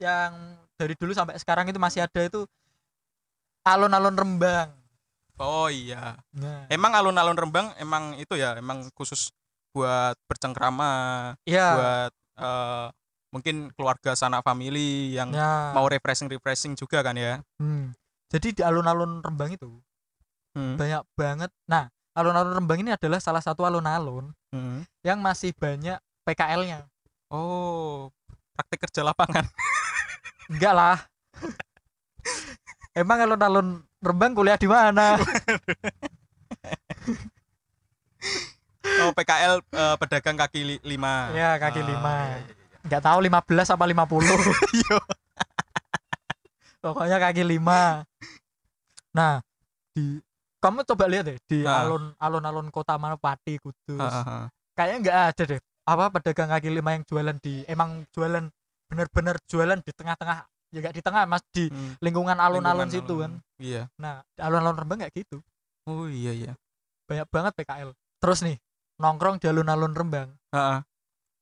yang 0.00 0.56
dari 0.74 0.96
dulu 0.96 1.12
sampai 1.12 1.36
sekarang 1.38 1.68
itu 1.68 1.78
masih 1.78 2.02
ada 2.02 2.20
itu 2.24 2.48
alun-alun 3.62 4.16
Rembang. 4.16 4.72
Oh 5.40 5.68
iya. 5.68 6.16
Nah. 6.34 6.66
Emang 6.72 6.92
alun-alun 6.96 7.36
Rembang 7.36 7.76
emang 7.76 8.16
itu 8.16 8.34
ya 8.34 8.56
emang 8.56 8.88
khusus 8.96 9.30
buat 9.70 10.18
bercengkrama 10.26 10.92
iya. 11.46 11.68
buat 11.78 12.12
eh, 12.42 12.86
mungkin 13.30 13.70
keluarga 13.72 14.12
sanak 14.12 14.42
family 14.42 15.14
yang 15.14 15.30
ya. 15.30 15.70
mau 15.70 15.86
refreshing 15.86 16.26
refreshing 16.26 16.74
juga 16.74 16.98
kan 17.00 17.14
ya 17.14 17.38
Hmm. 17.56 17.94
jadi 18.26 18.48
di 18.50 18.60
alun-alun 18.60 19.18
Rembang 19.20 19.50
itu 19.50 19.70
Hmm. 20.50 20.74
banyak 20.74 21.06
banget 21.14 21.50
nah 21.64 21.86
alun-alun 22.12 22.54
Rembang 22.56 22.78
ini 22.78 22.90
adalah 22.90 23.18
salah 23.18 23.38
satu 23.38 23.62
alun-alun 23.62 24.34
Hmm. 24.50 24.82
yang 25.00 25.18
masih 25.18 25.54
banyak 25.54 25.94
PKL-nya 26.22 26.90
oh 27.30 28.10
praktik 28.52 28.82
kerja 28.84 29.06
lapangan 29.06 29.46
enggak 30.50 30.74
lah 30.74 30.98
emang 32.92 33.18
alun-alun 33.20 33.68
Rembang 34.00 34.34
kuliah 34.34 34.56
di 34.56 34.66
mana 34.66 35.14
oh 39.00 39.10
PKL 39.12 39.62
eh, 39.62 39.96
pedagang 39.96 40.34
kaki 40.36 40.60
li- 40.60 40.82
lima 40.84 41.30
ya 41.30 41.54
kaki 41.56 41.78
Ah, 41.78 41.86
lima 41.86 42.14
iya. 42.26 42.42
Nggak 42.82 43.02
tahu 43.02 43.18
15 43.22 43.36
apa 43.70 43.84
50 43.84 44.00
Iya. 44.80 44.98
pokoknya 46.80 47.16
kaki 47.18 47.44
lima 47.44 48.04
nah 49.10 49.42
di 49.90 50.16
kamu 50.60 50.84
coba 50.84 51.04
lihat 51.06 51.24
deh 51.26 51.38
di 51.44 51.60
Nah. 51.60 51.84
alun 51.84 52.04
alun-alun 52.16 52.68
kota 52.68 52.96
Manapati 52.96 53.58
Kudus 53.58 54.00
ah, 54.00 54.22
ah. 54.22 54.44
kayaknya 54.72 54.96
nggak 55.02 55.18
ada 55.28 55.42
deh 55.46 55.60
apa 55.82 56.04
pedagang 56.10 56.48
kaki 56.48 56.68
lima 56.70 56.94
yang 56.94 57.04
jualan 57.04 57.36
di 57.36 57.64
emang 57.66 58.06
jualan 58.10 58.48
bener-bener 58.86 59.36
jualan 59.44 59.78
di 59.78 59.92
tengah-tengah 59.92 60.38
ya 60.70 60.78
nggak 60.78 60.94
di 60.94 61.02
tengah 61.02 61.22
mas 61.26 61.42
di 61.50 61.66
Hmm. 61.66 61.98
lingkungan 61.98 62.38
alun-alun 62.38 62.86
situ 62.88 63.14
kan 63.18 63.32
alun. 63.36 63.58
iya 63.58 63.90
nah 63.96 64.22
alun-alun 64.36 64.78
Rembang 64.78 64.98
kayak 65.00 65.14
gitu 65.16 65.42
oh 65.84 66.06
iya 66.06 66.30
iya 66.30 66.52
banyak 67.04 67.26
banget 67.28 67.52
PKL 67.56 67.90
terus 68.16 68.40
nih 68.40 68.56
nongkrong 68.96 69.36
di 69.36 69.50
alun-alun 69.50 69.92
Rembang 69.92 70.30
Ah, 70.50 70.78
ah. 70.78 70.80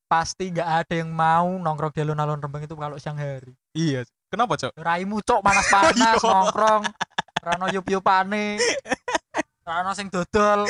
Pasti 0.09 0.49
nggak 0.49 0.69
ada 0.83 0.95
yang 0.97 1.13
mau 1.13 1.47
nongkrong 1.61 1.93
di 1.93 2.01
alun-alun 2.01 2.41
Rembang 2.41 2.65
itu 2.65 2.75
kalau 2.75 2.97
siang 2.97 3.21
hari. 3.21 3.53
Iya. 3.77 4.09
Kenapa 4.33 4.57
cok? 4.57 4.73
Raimu 4.77 5.21
cok 5.21 5.41
panas-panas 5.45 5.95
Iya. 6.21 6.25
nongkrong. 6.25 6.83
Rano 7.45 7.67
yup-yupane. 7.69 8.57
Rano 9.63 9.93
sing 9.93 10.09
dodol. 10.09 10.65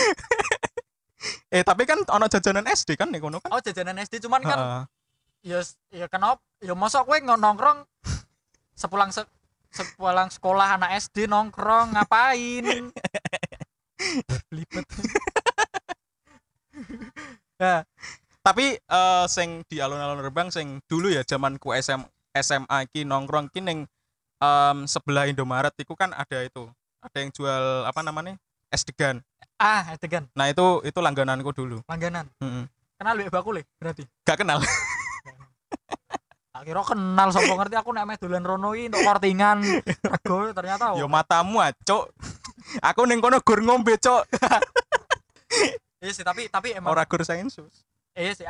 Eh 1.51 1.63
tapi 1.63 1.83
kan 1.87 1.99
ono 2.15 2.27
jajanan 2.27 2.67
SD 2.67 2.95
kan 2.99 3.11
nih 3.11 3.19
kono 3.23 3.39
kan? 3.39 3.51
Oh 3.55 3.63
jajanan 3.63 3.99
SD 4.03 4.23
cuman 4.27 4.43
kan 4.43 4.59
ya 5.43 5.63
ya 5.95 6.11
kenapa 6.11 6.43
ya 6.59 6.75
mosok 6.75 7.07
kowe 7.07 7.19
nongkrong 7.19 7.87
sepulang 8.75 9.15
se 9.15 9.23
sepulang 9.71 10.31
sekolah 10.31 10.79
anak 10.79 10.99
SD 10.99 11.31
nongkrong 11.31 11.95
ngapain? 11.95 12.91
Libet 14.55 14.87
ya 17.59 17.83
tapi 18.45 18.79
eh 18.79 19.25
sing 19.29 19.63
di 19.67 19.83
alun-alun 19.83 20.23
Rembang 20.23 20.49
sing 20.49 20.81
dulu 20.87 21.11
ya 21.13 21.23
zamanku 21.23 21.75
SM, 21.75 22.03
SMA 22.39 22.79
ki 22.91 23.05
nongkrong 23.05 23.51
ki 23.53 23.61
ning 23.61 23.79
em, 24.39 24.77
sebelah 24.87 25.27
Indomaret 25.27 25.75
itu 25.79 25.93
kan 25.95 26.15
ada 26.15 26.45
itu. 26.45 26.67
Ada 26.99 27.17
yang 27.23 27.31
jual 27.31 27.65
apa 27.87 28.01
namanya 28.03 28.35
es 28.71 28.83
degan. 28.83 29.23
Ah 29.59 29.95
adegan 29.95 30.27
nah 30.35 30.47
itu 30.47 30.83
itu 30.87 30.99
langgananku 30.99 31.51
dulu. 31.51 31.83
Langganan? 31.91 32.31
Mm-mm. 32.39 32.67
kenal 32.99 33.15
Mbak 33.15 33.31
Bakule 33.31 33.63
berarti? 33.79 34.07
Gak 34.27 34.43
kenal. 34.43 34.63
Tak 36.49 36.67
kira 36.67 36.83
kenal 36.83 37.31
sapa 37.31 37.55
ngerti? 37.55 37.79
Aku 37.79 37.95
nek 37.95 38.03
meh 38.03 38.19
dolan 38.19 38.43
rono 38.43 38.75
iki 38.75 38.91
untuk 38.91 39.07
kortingan. 39.07 39.63
Rego 39.87 40.51
ternyata 40.51 40.99
yo 40.99 41.07
oh. 41.07 41.11
matamu 41.11 41.63
acok 41.63 42.11
aku 42.83 43.01
ning 43.09 43.19
kono 43.23 43.41
gur 43.41 43.61
ngombe 43.65 43.97
cok 43.97 44.23
iya 46.05 46.13
sih 46.13 46.25
tapi 46.25 46.53
tapi 46.53 46.77
emang 46.77 46.93
ora 46.93 47.09
gur 47.09 47.25
sensus 47.25 47.87
iya 48.19 48.33
sih 48.35 48.47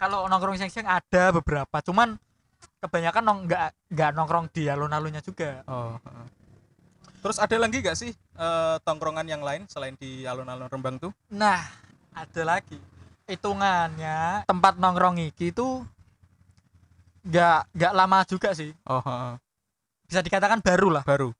kalau 0.00 0.26
nongkrong 0.26 0.58
siang-siang 0.58 0.88
ada 0.88 1.30
beberapa 1.30 1.78
cuman 1.84 2.16
kebanyakan 2.82 3.22
nong 3.22 3.40
nggak 3.46 3.68
nggak 3.94 4.10
nongkrong 4.18 4.46
di 4.50 4.66
alun-alunnya 4.66 5.22
juga. 5.22 5.62
Oh 5.70 5.94
heeh. 6.02 6.26
terus 7.22 7.38
ada 7.38 7.54
lagi 7.54 7.78
gak 7.78 7.94
sih 7.94 8.10
eh, 8.18 8.76
tongkrongan 8.82 9.22
yang 9.30 9.46
lain 9.46 9.62
selain 9.70 9.94
di 9.94 10.26
alun-alun 10.26 10.66
Rembang 10.66 10.98
tuh? 10.98 11.14
Nah 11.30 11.62
ada 12.10 12.42
lagi. 12.42 12.74
Hitungannya 13.30 14.42
tempat 14.50 14.74
nongkrong 14.82 15.22
iki 15.30 15.54
itu 15.54 15.86
nggak 17.22 17.70
nggak 17.78 17.92
lama 17.94 18.26
juga 18.26 18.50
sih. 18.58 18.74
Oh 18.88 18.98
heeh. 18.98 19.38
bisa 20.10 20.20
dikatakan 20.20 20.60
baru 20.60 20.98
lah. 20.98 21.04
Baru? 21.06 21.30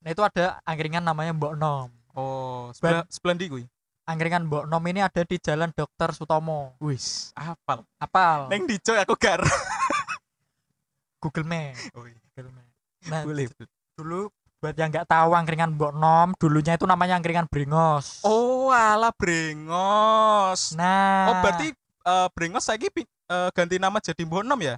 Nah 0.00 0.14
itu 0.14 0.22
ada 0.22 0.62
angkringan 0.62 1.02
namanya 1.02 1.34
Mbok 1.34 1.54
Nom. 1.58 1.90
Oh 2.14 2.70
sebelah 2.70 3.02
sebelah 3.10 3.34
kuwi 3.34 3.66
angkringan 4.10 4.44
Mbok 4.44 4.66
Nom 4.66 4.82
ini 4.84 5.00
ada 5.00 5.22
di 5.22 5.36
Jalan 5.36 5.70
Dokter 5.70 6.10
Sutomo. 6.10 6.74
Wis. 6.78 7.30
Apal. 7.32 7.86
Apal. 7.96 8.50
Neng 8.50 8.66
dico 8.66 8.90
aku 8.92 9.14
gar. 9.14 9.40
Google 11.22 11.46
Map. 11.46 11.76
Oh, 11.94 12.04
iya. 12.04 12.16
Google 12.32 12.52
Map. 12.52 12.68
Nah 13.08 13.20
boleh 13.24 13.48
dulu 13.96 14.28
buat 14.60 14.76
yang 14.76 14.92
nggak 14.92 15.08
tahu 15.08 15.32
angkringan 15.32 15.72
Mbok 15.72 15.92
Nom 15.94 16.28
dulunya 16.36 16.76
itu 16.76 16.84
namanya 16.84 17.16
angkringan 17.16 17.48
Bringos. 17.48 18.20
Oh 18.24 18.68
ala 18.68 19.08
brengos 19.12 20.76
nah. 20.76 21.32
Oh 21.32 21.34
berarti 21.40 21.72
eh, 22.04 22.28
brengos 22.36 22.64
saiki 22.64 22.92
pi- 22.92 23.08
eh, 23.08 23.48
ganti 23.52 23.80
nama 23.80 23.96
jadi 24.00 24.20
Bonom 24.24 24.60
ya? 24.60 24.76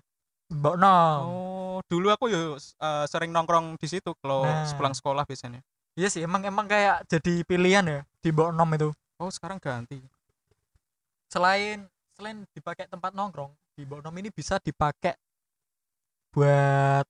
Mbok 0.50 0.76
Nom. 0.78 1.18
Oh 1.26 1.78
dulu 1.90 2.14
aku 2.14 2.30
yo 2.30 2.54
eh, 2.58 3.04
sering 3.10 3.34
nongkrong 3.34 3.74
di 3.74 3.90
situ 3.90 4.14
kalau 4.22 4.46
Nah. 4.46 4.66
sepulang 4.66 4.94
sekolah 4.94 5.26
biasanya. 5.26 5.58
Iya 5.92 6.08
sih 6.08 6.22
emang 6.22 6.46
emang 6.46 6.64
kayak 6.64 7.04
jadi 7.10 7.42
pilihan 7.42 7.82
ya 7.82 8.00
di 8.22 8.30
Mbok 8.30 8.54
Nom 8.54 8.70
itu 8.72 8.90
oh 9.22 9.30
sekarang 9.30 9.62
ganti. 9.62 10.02
Selain 11.30 11.86
selain 12.12 12.42
dipakai 12.50 12.90
tempat 12.90 13.14
nongkrong 13.14 13.54
di 13.72 13.86
Mbok 13.86 14.02
Nom 14.02 14.16
ini 14.18 14.28
bisa 14.28 14.58
dipakai 14.58 15.14
buat 16.34 17.06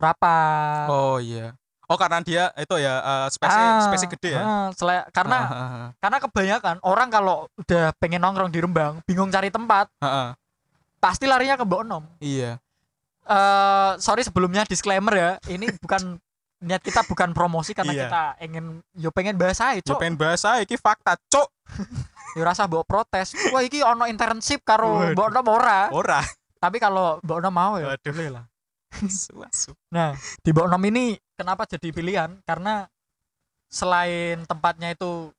rapat. 0.00 0.86
Oh 0.88 1.20
iya. 1.20 1.52
Oh 1.90 1.98
karena 1.98 2.22
dia 2.22 2.54
itu 2.54 2.74
ya 2.78 3.02
eh, 3.02 3.28
spesi 3.34 3.50
Ah, 3.58 3.82
spesi 3.82 4.06
gede 4.06 4.30
ya? 4.38 4.42
ah, 4.46 4.70
karena 5.10 5.38
Ah, 5.42 5.50
ah, 5.50 5.70
ah. 5.74 5.88
karena 5.98 6.16
kebanyakan 6.22 6.76
orang 6.86 7.10
kalau 7.10 7.50
udah 7.58 7.90
pengen 7.98 8.22
nongkrong 8.22 8.54
di 8.54 8.62
Rembang 8.62 9.02
bingung 9.02 9.26
cari 9.26 9.50
tempat 9.50 9.90
Ah, 9.98 10.06
ah. 10.06 10.28
pasti 11.02 11.26
larinya 11.26 11.58
ke 11.58 11.66
Mbok 11.66 11.82
Nom. 11.82 12.06
Iya. 12.22 12.62
Eh 13.26 13.92
sorry 13.98 14.22
sebelumnya 14.22 14.62
disclaimer 14.64 15.12
ya 15.12 15.30
ini 15.50 15.66
bukan 15.82 16.22
niat 16.60 16.84
kita 16.84 17.00
bukan 17.04 17.32
promosi 17.32 17.72
karena 17.72 17.92
Iya. 17.92 18.02
kita 18.06 18.22
ingin 18.44 18.64
yo 18.92 19.08
pengen 19.10 19.34
bahasa 19.34 19.72
Yo 19.72 19.80
cok 19.82 19.98
pengen 19.98 20.16
bahasa 20.16 20.60
iki 20.60 20.76
fakta 20.76 21.16
cok 21.26 21.48
yo 22.36 22.42
rasa 22.44 22.68
bawa 22.68 22.84
protes. 22.84 23.32
Wah 23.50 23.60
iki 23.60 23.80
ono 23.80 24.04
internship 24.04 24.60
karo. 24.62 25.10
Mbok 25.10 25.28
Nom 25.32 25.48
ora? 25.48 25.88
Ora. 25.90 26.20
Tapi 26.60 26.76
kalau 26.76 27.18
Mbok 27.24 27.40
Nom 27.40 27.54
mau 27.54 27.74
ya 27.80 27.96
Waduh. 27.96 28.28
lah. 28.30 28.44
Nah 29.94 30.12
di 30.40 30.50
Mbok 30.50 30.68
Nom 30.68 30.82
ini 30.84 31.16
kenapa 31.34 31.64
jadi 31.64 31.88
pilihan? 31.90 32.36
Karena 32.44 32.84
selain 33.66 34.44
tempatnya 34.44 34.92
itu 34.92 35.30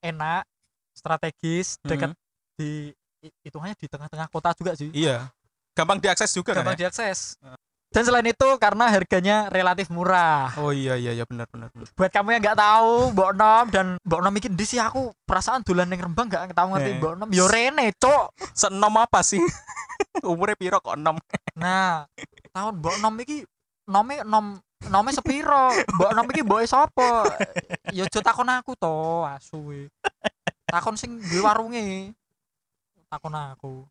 enak 0.00 0.44
strategis 0.92 1.80
dekat 1.82 2.12
di 2.54 2.92
i- 3.20 3.34
hitungannya 3.42 3.74
di 3.74 3.88
tengah-tengah 3.88 4.28
kota 4.28 4.52
juga 4.54 4.76
sih. 4.76 4.92
Iya. 4.92 5.28
Gampang 5.74 5.98
diakses 5.98 6.30
juga 6.30 6.52
kan 6.52 6.60
gampang 6.62 6.76
ya? 6.76 6.80
diakses 6.86 7.40
dan 7.90 8.06
selain 8.06 8.30
itu 8.30 8.48
karena 8.62 8.86
harganya 8.86 9.50
relatif 9.50 9.90
murah. 9.90 10.54
Oh 10.62 10.70
iya 10.70 10.94
iya 10.94 11.10
iya 11.10 11.26
benar 11.26 11.50
benar 11.50 11.74
benar. 11.74 11.90
buat 11.90 12.10
kamu 12.14 12.38
yang 12.38 12.42
nggak 12.46 12.60
tahu 12.62 12.94
Mbok 13.10 13.32
Nom 13.34 13.64
dan 13.66 13.86
Mbok 14.06 14.20
Nom 14.22 14.34
iki 14.38 14.46
ndi 14.46 14.62
sih? 14.62 14.78
Aku 14.78 15.10
perasaan 15.26 15.66
dolan 15.66 15.90
ning 15.90 15.98
Rembang 15.98 16.30
nggak 16.30 16.54
tahu 16.54 16.68
ngerti. 16.70 16.90
Mbok 17.02 17.14
Nom. 17.18 17.28
Yo 17.34 17.50
rene 17.50 17.90
cok 17.98 18.30
senom 18.54 18.94
apa 18.94 19.26
sih? 19.26 19.42
Umurnya 20.30 20.54
piro 20.54 20.78
kok 20.78 20.94
enom? 20.94 21.18
Nah 21.58 22.06
tahun 22.54 22.78
Mbok 22.78 22.96
Nom 23.02 23.14
iki 23.26 23.42
nome 23.90 24.22
nom 24.22 24.62
nome 24.86 25.10
sepiro? 25.10 25.74
Mbok 25.98 26.10
Nom 26.14 26.30
iki 26.30 26.46
mboke 26.46 26.70
sapa? 26.70 27.26
Ya 27.90 28.06
aja 28.06 28.22
takon 28.22 28.54
aku 28.54 28.78
to 28.78 29.26
asu 29.26 29.90
takon 30.70 30.94
sing 30.94 31.18
duwe 31.18 31.42
warunge. 31.42 32.14
Takon 33.10 33.34
aku 33.34 33.82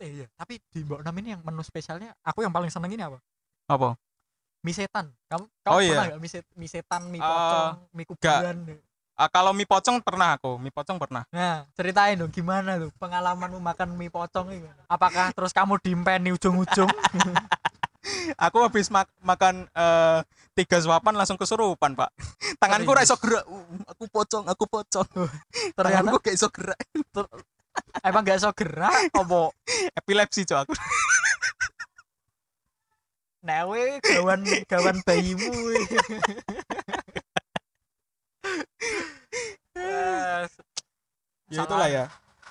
eh 0.00 0.10
iya. 0.10 0.26
Tapi 0.34 0.56
di 0.72 0.80
Mbok 0.82 1.04
Nom 1.04 1.16
ini 1.20 1.36
yang 1.36 1.42
menu 1.44 1.60
spesialnya 1.60 2.16
aku 2.24 2.40
yang 2.40 2.50
paling 2.50 2.72
seneng 2.72 2.90
ini 2.90 3.04
apa? 3.04 3.20
Apa? 3.68 3.94
Mie 4.60 4.76
setan. 4.76 5.12
Kamu 5.28 5.44
kamu 5.64 5.72
Oh, 5.72 5.80
pernah 5.80 6.04
iya. 6.04 6.10
nggak 6.12 6.20
mie, 6.20 6.30
set- 6.32 6.52
mie 6.56 6.68
setan 6.68 7.02
mie 7.08 7.20
pocong 7.20 7.76
mie 7.92 8.06
kuburan? 8.08 8.56
Ah, 9.20 9.28
kalau 9.28 9.52
mie 9.52 9.68
pocong 9.68 10.00
pernah 10.00 10.40
aku. 10.40 10.56
Mie 10.56 10.72
pocong 10.72 10.96
pernah. 10.96 11.28
Nah, 11.28 11.68
ceritain 11.76 12.16
dong 12.16 12.32
gimana 12.32 12.80
tuh 12.80 12.88
pengalamanmu 12.96 13.60
makan 13.60 13.92
mie 13.96 14.08
pocong 14.08 14.48
ini. 14.52 14.64
Apakah 14.88 15.32
terus 15.36 15.52
kamu 15.52 15.76
dimpeni 15.80 16.32
ujung-ujung? 16.32 16.88
aku 18.40 18.58
habis 18.64 18.88
mak- 18.88 19.12
makan 19.20 19.68
eh, 19.68 20.18
tiga 20.56 20.80
suapan 20.80 21.14
langsung 21.16 21.36
kesurupan 21.36 21.92
pak. 21.92 22.08
Tanganku 22.56 22.92
ra 22.92 23.04
iso 23.04 23.16
gerak. 23.20 23.44
Uh, 23.44 23.64
aku 23.84 24.04
pocong 24.08 24.44
aku 24.48 24.64
pocong. 24.64 25.08
Ternyata 25.76 26.04
tanganku 26.04 26.16
gak 26.20 26.34
iso 26.36 26.48
gerak 26.48 26.80
emang 28.02 28.22
gak 28.22 28.38
iso 28.38 28.50
gerak 28.52 29.10
apa 29.12 29.40
epilepsi 29.96 30.44
cok 30.44 30.66
aku 30.66 30.72
newe 33.40 33.98
gawan 34.04 34.40
gawan 34.68 34.96
bayimu 35.02 35.52
Yes. 39.70 40.50
ya 41.50 41.62
itulah 41.64 41.88
ya 41.90 42.06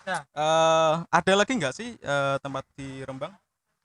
Ya. 0.08 0.26
Eh, 0.34 0.94
ada 1.06 1.34
lagi 1.38 1.54
nggak 1.54 1.76
sih 1.76 1.94
eh, 1.94 2.36
tempat 2.42 2.66
di 2.74 3.06
Rembang 3.06 3.30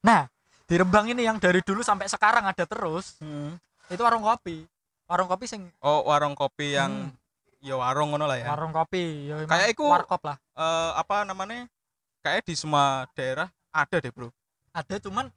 Nah, 0.01 0.25
di 0.65 0.75
Rembang 0.81 1.05
ini 1.05 1.21
yang 1.21 1.37
dari 1.37 1.61
dulu 1.61 1.85
sampai 1.85 2.09
sekarang 2.09 2.49
ada 2.49 2.65
terus, 2.65 3.21
Hmm. 3.21 3.61
itu 3.93 4.01
warung 4.01 4.25
kopi. 4.25 4.65
Warung 5.05 5.29
kopi 5.29 5.45
sing 5.45 5.69
oh 5.85 6.09
warung 6.09 6.33
kopi 6.33 6.81
yang 6.81 7.13
ya 7.65 7.75
warung 7.75 8.13
ngono 8.13 8.29
lah 8.29 8.37
ya 8.37 8.47
warung 8.53 8.71
kopi 8.71 9.25
ya 9.25 9.49
Kayak 9.49 9.73
iku- 9.73 9.89
warkop 9.89 10.21
lah. 10.23 10.37
Eh, 10.53 10.91
apa 10.95 11.25
namanya 11.25 11.65
kayak 12.21 12.45
di 12.45 12.53
semua 12.53 13.09
daerah 13.13 13.49
ada 13.73 13.97
deh 13.97 14.13
bro 14.13 14.29
Ada 14.71 15.01
cuman 15.01 15.33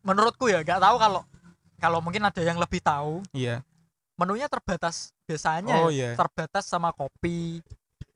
menurutku 0.00 0.46
ya 0.46 0.62
nggak 0.62 0.78
tahu 0.78 0.96
kalau 0.96 1.22
kalau 1.76 1.98
mungkin 1.98 2.22
ada 2.22 2.38
yang 2.38 2.56
lebih 2.56 2.78
tahu, 2.78 3.26
iya 3.32 3.58
menunya 4.14 4.46
terbatas 4.46 5.10
biasanya 5.26 5.82
Oh, 5.82 5.90
ya, 5.90 5.90
iya. 5.90 6.10
terbatas 6.14 6.62
sama 6.62 6.94
kopi, 6.94 7.58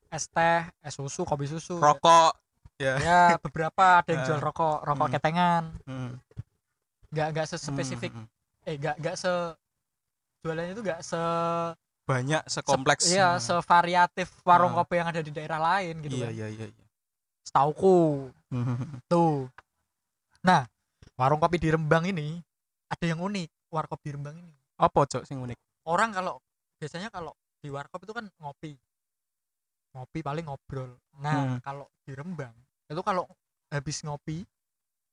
es 0.07 0.31
teh, 0.31 0.63
es 0.81 0.95
susu, 0.95 1.27
kopi 1.27 1.51
susu. 1.51 1.75
rokok 1.75 2.31
ya 2.79 2.95
Ya, 3.03 3.23
beberapa 3.41 3.99
ada 3.99 4.07
yang 4.07 4.23
jual 4.23 4.39
Eh, 4.39 4.45
rokok, 4.45 4.85
rokok 4.85 5.03
hmm. 5.03 5.15
ketengan. 5.19 5.63
Hmm. 5.83 6.11
Nggak 7.11 7.27
nggak 7.33 7.47
sespesifik, 7.49 8.13
Hmm, 8.13 8.27
eh 8.63 8.77
nggak 8.77 9.03
nggak 9.03 9.17
se 9.17 9.33
jualannya 10.41 10.71
itu 10.71 10.83
nggak 10.85 11.01
se 11.03 11.21
banyak 12.07 12.43
sekompleks 12.47 13.11
Iya, 13.11 13.37
Hmm. 13.37 13.43
sevariatif 13.43 14.31
warung 14.47 14.73
Nah. 14.73 14.79
kopi 14.81 14.95
yang 14.97 15.11
ada 15.11 15.21
di 15.21 15.35
daerah 15.35 15.59
lain 15.59 15.99
gitu 16.01 16.15
iya 16.17 16.31
kan. 16.31 16.35
iya 16.39 16.47
iya 16.49 16.67
iya. 16.71 16.85
Setauku 17.43 18.31
tuh. 19.13 19.51
Nah, 20.41 20.63
warung 21.19 21.43
kopi 21.43 21.59
di 21.59 21.69
Rembang 21.69 22.07
ini 22.07 22.39
ada 22.87 23.05
yang 23.05 23.19
unik, 23.19 23.51
warkop 23.69 23.99
di 24.01 24.15
Rembang 24.15 24.39
ini. 24.39 24.55
apa 24.77 25.09
cok 25.09 25.25
sing 25.25 25.41
unik 25.41 25.57
Orang 25.89 26.13
kalau 26.13 26.37
biasanya 26.77 27.09
kalau 27.09 27.33
di 27.59 27.73
warkop 27.73 28.05
itu 28.05 28.13
kan 28.13 28.29
ngopi. 28.39 28.77
Ngopi 29.97 30.21
paling 30.21 30.45
ngobrol. 30.45 30.93
Nah, 31.17 31.57
Hmm. 31.57 31.59
kalau 31.61 31.87
di 32.05 32.13
Rembang 32.13 32.53
itu 32.87 33.03
kalau 33.03 33.25
habis 33.67 33.99
ngopi 34.03 34.47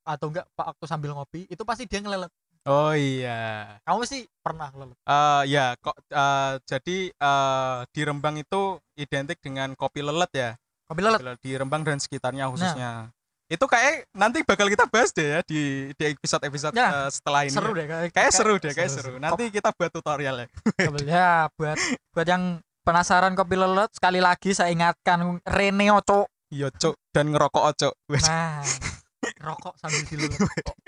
atau 0.04 0.30
enggak 0.30 0.46
Pak 0.54 0.76
waktu 0.76 0.86
sambil 0.86 1.16
ngopi 1.16 1.48
itu 1.48 1.64
pasti 1.64 1.88
dia 1.88 1.98
ngelelet. 1.98 2.30
Oh 2.66 2.94
iya. 2.94 3.76
Kamu 3.84 4.04
sih 4.04 4.24
pernah 4.40 4.70
lelet. 4.72 4.96
Eh 5.00 5.42
ya 5.50 5.76
kok 5.78 5.96
eh, 6.06 6.54
jadi 6.64 6.98
eh, 7.10 7.78
di 7.90 8.02
Rembang 8.02 8.36
itu 8.36 8.62
identik 8.96 9.40
dengan 9.40 9.74
kopi 9.74 10.00
lelet 10.00 10.32
ya. 10.32 10.50
Kopi 10.86 11.02
lelet. 11.02 11.40
di 11.40 11.52
Rembang 11.54 11.82
dan 11.82 11.98
sekitarnya 11.98 12.46
Nah. 12.46 12.52
khususnya. 12.52 12.92
Itu 13.48 13.68
kayak 13.68 14.08
nanti 14.16 14.42
bakal 14.42 14.66
kita 14.66 14.88
bahas 14.88 15.12
deh 15.12 15.28
ya 15.28 15.40
di 15.44 15.92
di 15.94 16.04
episode 16.10 16.42
episode 16.44 16.74
Ya, 16.74 17.06
setelah 17.12 17.46
ini. 17.46 17.54
Seru 17.54 17.72
deh 17.72 17.86
kayak 17.86 18.10
kayak 18.10 18.32
seru 18.34 18.56
deh 18.58 18.74
kayak 18.74 18.92
seru 18.92 19.14
nanti 19.20 19.52
kita 19.52 19.70
buat 19.72 19.92
tutorial 19.92 20.36
ya. 20.42 20.48
Ya 21.06 21.32
buat 21.54 21.78
buat 22.16 22.26
yang 22.26 22.64
penasaran 22.82 23.36
kopi 23.36 23.56
lelet 23.56 23.92
sekali 23.94 24.20
lagi 24.20 24.52
saya 24.52 24.72
ingatkan 24.72 25.40
Rene 25.44 25.92
Oco. 25.92 26.26
Iya 26.50 26.70
cok 26.70 26.94
dan 27.10 27.34
ngerokok 27.34 27.64
cok 27.74 27.94
nah 28.30 28.62
rokok 29.42 29.74
sambil 29.82 30.06
dilelet 30.06 30.38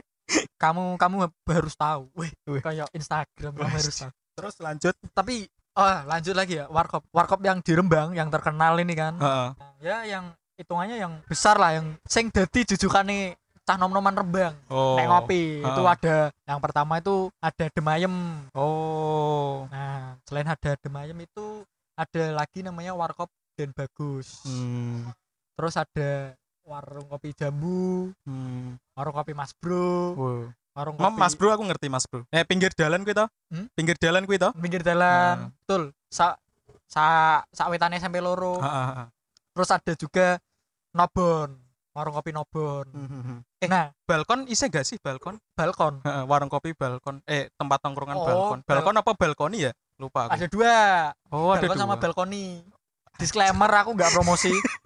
kamu 0.57 0.97
kamu 0.97 1.15
harus 1.47 1.75
tahu. 1.77 2.09
Weh 2.17 2.31
Weh. 2.49 2.61
kayak 2.61 2.89
Instagram 2.91 3.53
kamu 3.53 3.69
harus 3.71 3.95
tahu. 3.95 4.11
Terus 4.35 4.55
lanjut? 4.59 4.95
Tapi 5.13 5.45
oh 5.75 5.97
lanjut 6.09 6.35
lagi 6.35 6.59
ya. 6.59 6.65
Warkop 6.67 7.05
warkop 7.13 7.39
yang 7.45 7.61
di 7.61 7.71
Rembang 7.71 8.11
yang 8.13 8.27
terkenal 8.27 8.75
ini 8.81 8.93
kan. 8.93 9.13
Heeh. 9.15 9.49
Nah, 9.55 9.73
ya 9.79 9.97
yang 10.03 10.25
hitungannya 10.55 10.97
yang 10.97 11.13
besar 11.27 11.59
lah 11.59 11.75
yang 11.75 11.99
sing 12.07 12.31
dadi 12.31 12.63
jujukane 12.63 13.35
cah 13.65 13.77
nom-noman 13.77 14.13
Rembang. 14.13 14.53
Oh. 14.69 14.93
Nek 14.95 15.07
ngopi 15.09 15.61
itu 15.61 15.81
Ha. 15.83 15.93
ada. 15.97 16.17
Yang 16.45 16.59
pertama 16.61 16.93
itu 17.01 17.15
ada 17.41 17.65
Demayem. 17.73 18.15
Oh. 18.53 19.65
Nah 19.69 20.17
selain 20.25 20.47
ada 20.49 20.71
Demayem 20.79 21.17
itu 21.21 21.65
ada 21.95 22.23
lagi 22.35 22.59
namanya 22.61 22.91
warkop 22.93 23.29
Den 23.55 23.71
Bagus. 23.71 24.43
Hmm. 24.43 25.09
terus 25.55 25.79
ada 25.79 26.35
warung 26.65 27.05
kopi 27.05 27.29
jambu 27.31 28.09
Hmm. 28.25 28.81
warung 28.97 29.13
kopi 29.13 29.31
Mas 29.31 29.53
Bro 29.53 30.17
Wow. 30.17 30.41
warung 30.73 30.97
kopi 30.97 31.13
Mas 31.15 31.37
Bro 31.37 31.53
aku 31.53 31.63
ngerti 31.63 31.87
Mas 31.87 32.09
Bro. 32.09 32.25
Eh 32.29 32.41
pinggir 32.41 32.73
jalan 32.73 33.05
kuwi 33.05 33.13
to? 33.13 33.25
Hmm? 33.53 33.69
Pinggir 33.77 33.95
jalan 33.95 34.25
kuwi 34.25 34.41
to? 34.41 34.49
pinggir 34.57 34.81
jalan 34.81 35.53
betul 35.61 35.93
sa 36.09 36.33
sa 36.85 37.05
sawetane 37.49 37.97
sampai 37.97 38.17
loro 38.17 38.57
Heeh, 38.57 38.85
heeh. 38.91 39.07
terus 39.53 39.69
ada 39.69 39.93
juga 39.93 40.41
Nobon 40.91 41.53
warung 41.93 42.13
kopi 42.13 42.33
Nobon 42.33 42.85
Hmm. 42.89 43.39
eh 43.61 43.69
nah 43.69 43.93
Balkon 44.05 44.45
isi 44.45 44.65
gak 44.67 44.85
sih 44.85 44.97
balkon? 44.97 45.37
balkon 45.53 46.01
Heeh, 46.01 46.25
warung 46.25 46.49
kopi 46.49 46.73
balkon. 46.73 47.21
Eh 47.25 47.49
tempat 47.55 47.81
tongkrongan 47.81 48.17
Oh, 48.17 48.25
balkon. 48.25 48.59
bal- 48.61 48.81
Balkon 48.81 49.01
apa 49.01 49.11
balkoni 49.13 49.65
ya? 49.65 49.71
Lupa 49.97 50.27
aku. 50.27 50.37
ada 50.37 50.45
dua 50.45 50.75
oh, 51.29 51.53
ada 51.53 51.61
balkon 51.61 51.77
sama 51.77 51.95
dua. 51.95 52.03
balkoni 52.03 52.61
disclaimer 53.15 53.71
aku 53.71 53.93
nggak 53.93 54.11
promosi 54.11 54.53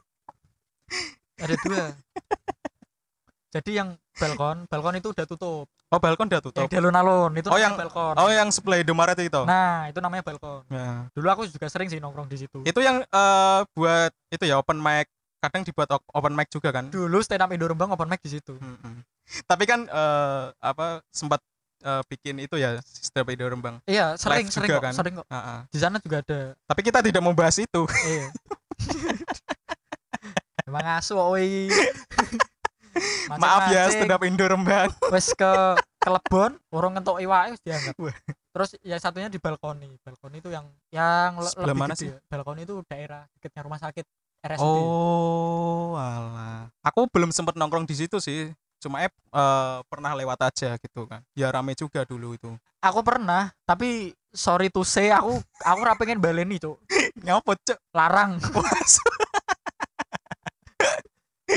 ada 1.39 1.55
dua 1.57 1.85
jadi 3.49 3.71
yang 3.75 3.89
balkon 4.13 4.57
balkon 4.65 4.95
itu 4.95 5.09
udah 5.09 5.25
tutup 5.25 5.65
Oh, 5.89 5.97
balkon 5.97 6.29
udah 6.29 6.37
tutup. 6.39 6.61
yang 6.61 6.69
di 6.69 6.77
alun-alun 6.77 7.33
itu 7.33 7.49
Oh, 7.49 7.57
yang- 7.57 7.73
balkon 7.73 8.13
Oh, 8.13 8.29
yang 8.29 8.49
sebelah 8.49 8.77
Indomaret 8.77 9.17
itu. 9.17 9.41
nah 9.43 9.89
itu 9.89 9.97
namanya 9.97 10.21
balkon 10.21 10.61
Ya. 10.67 11.09
dulu 11.09 11.27
aku 11.27 11.41
juga 11.47 11.65
sering 11.65 11.89
sih 11.89 11.97
nongkrong 11.97 12.29
di 12.29 12.37
situ 12.37 12.61
Itu 12.61 12.77
yang 12.79 13.01
eh, 13.01 13.59
buat 13.71 14.13
itu 14.29 14.43
ya 14.43 14.55
open 14.55 14.77
mic. 14.77 15.09
Kadang 15.39 15.63
dibuat 15.63 15.87
op- 15.89 16.05
open 16.11 16.35
mic 16.35 16.45
juga 16.47 16.69
kan. 16.69 16.87
dulu 16.87 17.17
stand 17.19 17.39
up 17.39 17.49
Indo 17.49 17.65
Rembang 17.65 17.89
open 17.89 18.05
mic 18.05 18.19
di 18.19 18.29
situ 18.29 18.53
Mm-mm. 18.53 19.01
Tapi 19.47 19.63
kan 19.65 19.81
eh, 19.83 20.43
apa 20.53 21.01
sempat 21.09 21.41
eh, 21.81 22.03
bikin 22.05 22.37
itu 22.37 22.53
ya 22.53 22.77
stand 22.83 23.23
up 23.23 23.33
Indo 23.33 23.47
Rembang. 23.47 23.81
iya 23.83 24.13
sering 24.13 24.45
Live 24.45 24.53
sering 24.53 24.69
juga 24.69 24.77
kok 24.77 24.85
kan? 24.85 24.93
sering 24.93 25.13
kok 25.15 25.25
Heeh. 25.27 25.59
di 25.65 25.79
sana 25.79 25.97
juga 25.97 26.17
ada 26.21 26.39
Tapi 26.65 26.81
kita 26.83 26.99
tidak 27.01 27.21
mau 27.23 27.33
bahas 27.33 27.57
itu. 27.57 27.81
iya 28.05 28.29
emang 30.69 30.85
asu 30.95 31.17
oi 31.17 31.67
Maaf 33.31 33.69
ya 33.69 33.87
stand 33.87 34.11
up 34.11 34.21
Indo 34.21 34.43
Rembang. 34.43 34.91
wes 35.09 35.31
ke 35.31 35.51
kelebon 35.99 36.57
urung 36.69 36.93
ngentok 36.93 37.19
iwake 37.19 37.53
wis 37.53 37.61
dianggap 37.61 37.95
terus 38.49 38.69
ya 38.81 38.97
satunya 38.97 39.27
di 39.27 39.37
balkoni 39.37 39.93
balkoni 39.99 40.37
itu 40.37 40.49
yang 40.49 40.65
yang 40.89 41.37
Sebelah 41.39 41.69
lebih 41.69 41.79
mana 41.79 41.93
gede 41.93 42.01
sih? 42.01 42.09
balkoni 42.27 42.61
itu 42.63 42.81
daerah 42.85 43.23
dekatnya 43.31 43.61
rumah 43.63 43.79
sakit 43.79 44.05
RSUD 44.39 44.63
Oh, 44.63 45.93
alah. 45.93 46.71
Aku 46.81 47.03
belum 47.05 47.27
sempat 47.29 47.53
nongkrong 47.53 47.83
di 47.83 47.91
situ 47.93 48.17
sih. 48.17 48.47
Cuma 48.79 49.03
eh, 49.03 49.11
pernah 49.85 50.15
lewat 50.15 50.39
aja 50.41 50.79
gitu 50.79 51.03
kan. 51.03 51.19
Ya 51.33 51.51
rame 51.51 51.75
juga 51.75 52.03
dulu 52.03 52.31
itu. 52.33 52.51
aku 52.79 53.03
pernah 53.03 53.51
tapi 53.61 54.15
sorry 54.31 54.71
to 54.71 54.81
say 54.81 55.11
aku 55.11 55.35
aku 55.59 55.77
ora 55.77 55.91
pengen 55.93 56.15
baleni 56.17 56.55
cuk 56.55 56.79
Nyapa, 57.19 57.59
Cuk? 57.59 57.75
larang 57.91 58.39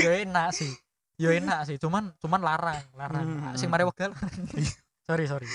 Ya 0.03 0.11
enak 0.27 0.47
sih. 0.51 0.71
Ya 1.17 1.29
enak 1.33 1.59
sih. 1.67 1.75
Cuman 1.79 2.11
cuman 2.19 2.39
larang 2.43 2.83
larang. 2.93 3.25
Hmm. 3.25 3.55
sing 3.55 3.71
mari 3.71 3.87
wegal 3.87 4.11
sorry 5.07 5.25
sorry. 5.25 5.47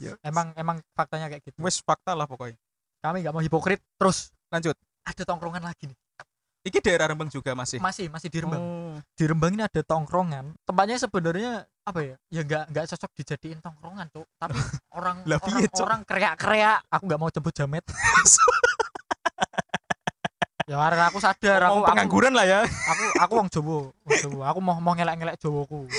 Ya, 0.00 0.14
emang 0.22 0.54
emang 0.54 0.78
faktanya 0.94 1.26
kayak 1.28 1.42
gitu. 1.44 1.58
Wes 1.60 1.82
fakta 1.82 2.14
lah 2.14 2.24
pokoknya. 2.24 2.56
kami 3.00 3.24
nggak 3.24 3.34
mau 3.34 3.42
hipokrit. 3.42 3.80
Terus. 3.96 4.32
Lanjut. 4.50 4.76
ada 5.00 5.22
tongkrongan 5.24 5.64
lagi 5.64 5.88
nih. 5.90 5.98
Iki 6.60 6.84
daerah 6.84 7.08
Rembang 7.08 7.32
juga 7.32 7.56
masih. 7.56 7.80
masih 7.80 8.12
masih 8.12 8.28
di 8.28 8.38
Rembang. 8.44 8.60
Oh. 8.60 8.96
di 9.16 9.24
Rembang 9.24 9.56
ini 9.56 9.64
ada 9.64 9.80
tongkrongan. 9.80 10.52
Tempatnya 10.68 11.00
sebenarnya 11.00 11.64
apa 11.88 12.00
ya? 12.04 12.16
Ya 12.28 12.44
nggak 12.44 12.64
nggak 12.68 12.84
cocok 12.94 13.10
dijadiin 13.16 13.58
tongkrongan 13.64 14.06
tuh 14.12 14.28
tapi 14.36 14.60
orang 14.92 15.24
Lah, 15.24 15.40
orang 15.40 15.60
orang 15.72 16.00
kreak 16.04 16.34
kreak 16.36 16.78
aku 16.92 17.02
nggak 17.08 17.20
mau 17.20 17.30
jemput 17.32 17.54
jamet 17.56 17.82
ya 20.70 20.78
karena 20.78 21.04
aku 21.10 21.18
sadar 21.18 21.60
aku 21.66 21.82
pengangguran 21.82 22.30
lah 22.30 22.46
ya. 22.46 22.60
aku 22.62 23.02
aku 23.18 23.32
wong 23.34 23.48
Jawa 23.50 23.78
wong 23.90 24.14
Jawa 24.22 24.44
aku 24.54 24.58
mau 24.62 24.78
mau 24.78 24.94
ngelak 24.94 25.18
ngelak 25.18 25.36
Jawaku 25.42 25.90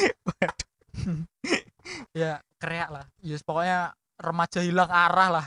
ya 2.16 2.40
kreak 2.56 2.88
lah 2.88 3.04
ya 3.20 3.36
pokoknya 3.44 3.92
remaja 4.16 4.60
hilang 4.64 4.88
arah 4.88 5.30
lah 5.30 5.46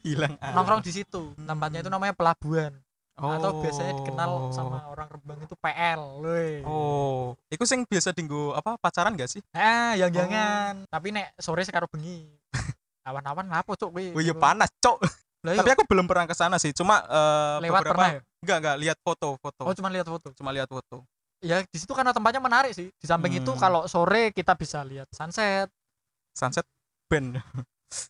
Hilang. 0.00 0.40
arah. 0.40 0.56
nongkrong 0.56 0.80
di 0.80 0.96
situ 0.96 1.36
tempatnya 1.36 1.84
itu 1.84 1.92
namanya 1.92 2.16
pelabuhan 2.16 2.72
atau 3.14 3.62
biasanya 3.62 3.92
dikenal 4.00 4.26
Oh. 4.26 4.50
sama 4.50 4.90
orang 4.90 5.06
Rembang 5.06 5.38
itu 5.44 5.54
PL 5.54 6.00
loh 6.18 6.34
Oh, 6.66 7.22
iku 7.46 7.62
sing 7.62 7.86
biasa 7.86 8.10
dinggo 8.10 8.50
apa 8.50 8.74
pacaran 8.74 9.14
gak 9.14 9.30
sih? 9.30 9.38
Eh, 9.54 10.02
yang 10.02 10.10
Oh. 10.10 10.16
jangan. 10.18 10.82
Tapi 10.90 11.14
nek 11.14 11.30
sore 11.38 11.62
sekarang 11.62 11.86
bengi. 11.94 12.26
Awan-awan 13.06 13.46
ngapo 13.46 13.78
cuk 13.78 13.94
kowe? 13.94 14.04
Oh 14.18 14.18
iya 14.18 14.34
panas, 14.34 14.66
Cok. 14.82 14.98
Lah, 15.44 15.60
Tapi 15.60 15.68
iya, 15.68 15.76
aku 15.76 15.84
belum 15.84 16.08
pernah 16.08 16.24
ke 16.24 16.32
sana 16.32 16.56
sih. 16.56 16.72
Cuma 16.72 17.04
eh, 17.04 17.68
lewat 17.68 17.84
beberapa 17.84 17.92
pernah 17.92 18.08
ya? 18.16 18.20
enggak 18.40 18.56
enggak 18.64 18.76
lihat 18.80 18.96
foto-foto. 19.04 19.62
Oh, 19.68 19.76
cuma 19.76 19.92
lihat 19.92 20.08
foto. 20.08 20.32
Cuma 20.32 20.48
lihat 20.56 20.72
foto. 20.72 21.04
Ya 21.44 21.60
di 21.60 21.76
situ 21.76 21.92
karena 21.92 22.16
tempatnya 22.16 22.40
menarik 22.40 22.72
sih. 22.72 22.88
Di 22.96 23.04
samping 23.04 23.36
itu 23.36 23.52
Hmm. 23.52 23.60
kalau 23.60 23.84
sore 23.84 24.32
kita 24.32 24.56
bisa 24.56 24.80
lihat 24.80 25.04
sunset. 25.12 25.68
Sunset 26.32 26.64
band. 27.12 27.44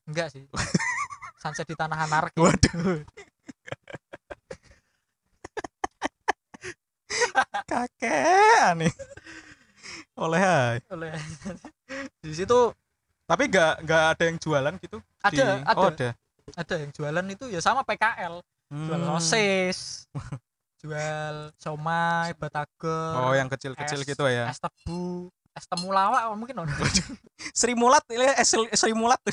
Enggak 0.07 0.31
sih. 0.31 0.47
Sunset 1.43 1.67
di 1.67 1.75
tanah 1.75 2.07
anarki. 2.07 2.39
Waduh. 2.39 3.03
Kakek 7.67 8.71
aneh. 8.71 8.95
Oleh 10.15 10.41
hai. 10.41 10.79
Oleh 10.95 11.11
di 12.23 12.33
situ 12.33 12.71
Tapi 13.25 13.49
nggak 13.49 13.89
nggak 13.89 14.03
ada 14.15 14.25
yang 14.29 14.37
jualan 14.39 14.75
gitu. 14.79 15.01
ada 15.25 15.33
di... 15.33 15.41
ada 15.41 15.73
Oh, 15.75 15.89
ada. 15.89 16.09
Ada 16.55 16.75
yang 16.77 16.91
jualan 16.91 17.27
itu 17.27 17.45
ya 17.49 17.59
sama 17.59 17.83
PKL 17.83 18.39
jual 18.71 19.01
Hmm. 19.01 19.09
sosis 19.17 20.07
jual 20.83 21.37
somai 21.57 22.33
batagor 22.35 23.15
Oh, 23.17 23.33
yang 23.33 23.47
kecil-kecil 23.47 24.01
es- 24.01 24.09
gitu 24.09 24.25
ya. 24.27 24.49
es 24.49 24.59
tebu 24.59 25.29
es 25.53 25.65
temulawak 25.65 26.27
mungkin 26.35 26.61
ono 26.61 26.73
Sri 27.59 27.73
Mulat, 27.73 28.03
ini 28.09 28.27
eh, 28.27 28.43
Sri, 28.45 28.93
Mulat. 28.93 29.21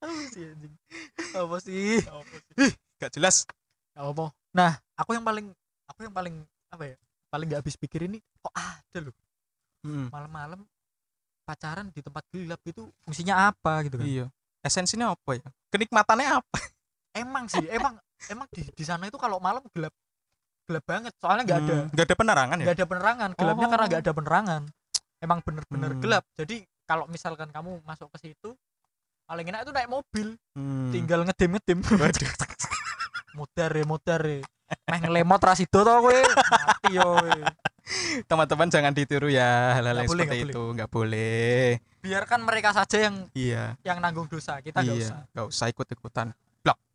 apa 0.00 0.22
sih 0.32 0.44
anjing 0.48 0.74
apa 1.30 1.56
sih 1.60 2.00
Gak 2.96 3.12
jelas. 3.14 3.44
apa 3.92 4.32
nah 4.50 4.80
aku 4.96 5.12
yang 5.12 5.24
paling 5.24 5.52
aku 5.86 6.00
yang 6.08 6.14
paling 6.14 6.34
apa 6.72 6.84
ya 6.84 6.96
paling 7.28 7.46
nggak 7.46 7.60
habis 7.62 7.76
pikir 7.76 8.08
ini 8.08 8.18
kok 8.40 8.52
ada 8.52 8.98
loh 9.00 9.14
Hmm. 9.80 10.12
malam-malam 10.12 10.60
pacaran 11.50 11.90
di 11.90 11.98
tempat 11.98 12.22
gelap 12.30 12.62
itu 12.62 12.86
fungsinya 13.02 13.50
apa 13.50 13.82
gitu 13.82 13.98
kan 13.98 14.06
Iya. 14.06 14.26
Esensinya 14.60 15.10
apa 15.10 15.30
ya? 15.34 15.46
Kenikmatannya 15.68 16.28
apa? 16.30 16.58
emang 17.26 17.50
sih 17.50 17.66
emang 17.66 17.98
emang 18.26 18.46
di 18.48 18.62
di 18.62 18.84
sana 18.84 19.02
itu 19.04 19.18
kalau 19.18 19.42
malam 19.42 19.66
gelap 19.68 19.90
gelap 20.62 20.84
banget 20.86 21.10
soalnya 21.18 21.42
nggak 21.42 21.58
ada 21.60 21.74
Hmm, 21.74 21.86
nggak 21.90 22.06
ada 22.06 22.14
penerangan 22.14 22.54
ya? 22.54 22.62
nggak 22.62 22.76
ada 22.76 22.86
penerangan 22.86 23.28
gelapnya 23.34 23.66
Oh. 23.66 23.70
karena 23.70 23.84
nggak 23.84 24.00
ada 24.00 24.12
penerangan 24.14 24.62
emang 25.18 25.38
bener-bener 25.42 25.90
Hmm. 25.90 26.00
gelap 26.00 26.24
jadi 26.32 26.56
kalau 26.86 27.04
misalkan 27.06 27.50
kamu 27.50 27.82
masuk 27.82 28.06
ke 28.14 28.18
situ 28.22 28.54
paling 29.26 29.42
enak 29.44 29.66
itu 29.66 29.72
naik 29.72 29.90
mobil 29.90 30.38
Hmm. 30.54 30.94
tinggal 30.94 31.26
ngedem 31.26 31.50
ngedem 31.50 31.78
Waduh. 31.98 32.30
muter 33.32 33.70
ya 33.72 33.84
muter 33.84 34.20
ya 34.22 34.38
meh 34.86 34.98
ngelemot 35.00 35.40
rasido 35.40 35.82
to 35.82 35.90
kowe 35.90 36.14
mati 36.14 36.94
yo. 36.94 37.10
Teman-teman 38.24 38.66
jangan 38.66 38.90
ditiru 38.90 39.26
ya 39.26 39.74
hal-hal 39.74 39.96
yang 39.96 40.06
boleh, 40.06 40.24
seperti 40.24 40.36
nggak 40.38 40.50
itu. 40.50 40.62
Nggak 40.72 40.90
boleh. 40.90 41.64
biarkan 42.00 42.40
mereka 42.40 42.70
saja 42.72 42.96
yang 42.98 43.28
Iya. 43.30 43.76
yang 43.82 44.00
nanggung 44.00 44.24
dosa 44.24 44.56
kita 44.58 44.80
nggak 44.80 44.96
usah 44.96 45.18
iya. 45.18 45.28
Nggak 45.30 45.46
usah 45.46 45.66
ikut-ikutan. 45.68 46.28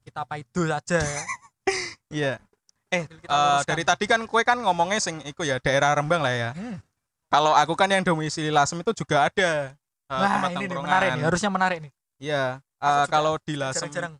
kita 0.01 0.21
paido 0.21 0.61
saja 0.63 1.01
ya 1.01 1.21
Iya. 2.13 2.33
Eh, 2.87 3.03
luruskan. 3.09 3.65
dari 3.65 3.83
tadi 3.83 4.05
kan 4.05 4.21
kue 4.23 4.41
kan 4.41 4.57
ngomongnya 4.57 4.97
sing 4.99 5.17
iku 5.23 5.41
ya 5.41 5.57
daerah 5.57 5.93
Rembang 5.93 6.21
lah 6.21 6.29
ya. 6.29 6.49
Hmm. 6.51 6.77
Kalau 7.25 7.51
aku 7.51 7.73
kan 7.73 7.89
yang 7.89 8.01
domisili 8.01 8.47
Lasem 8.47 8.77
itu 8.79 8.93
juga 8.93 9.25
ada 9.25 9.73
eh, 9.73 10.13
Wah 10.13 10.29
tempat 10.31 10.49
ini 10.53 10.65
nih 10.67 10.77
menarik 10.77 11.09
nih 11.11 11.23
harusnya 11.25 11.49
menarik 11.49 11.77
nih 11.81 11.91
Iya. 12.17 12.43
Juga 12.77 13.05
kalau 13.09 13.33
di 13.39 13.53
Lasem 13.55 13.89
jarang-jarang 13.89 14.13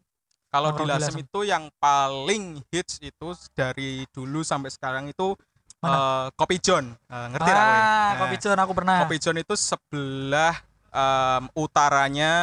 kalau 0.50 0.70
di 0.72 0.84
Lasem. 0.84 1.16
itu 1.20 1.40
yang 1.44 1.64
paling 1.78 2.44
hits 2.70 2.98
itu 3.00 3.28
dari 3.52 4.10
dulu 4.10 4.42
sampai 4.42 4.70
sekarang 4.70 5.06
itu 5.06 5.38
Mana? 5.86 5.98
eh, 5.98 6.26
Kopi 6.34 6.58
John. 6.58 6.86
Eh, 6.92 7.26
ngerti 7.30 7.50
lah 7.50 7.62
kowe? 7.62 7.78
ah 7.78 8.10
Nah, 8.10 8.20
kopi 8.20 8.36
John 8.38 8.58
aku 8.58 8.74
pernah 8.74 8.96
Kopi 9.00 9.18
John 9.18 9.38
itu 9.38 9.54
sebelah 9.54 10.56
em, 10.90 11.44
utaranya 11.54 12.34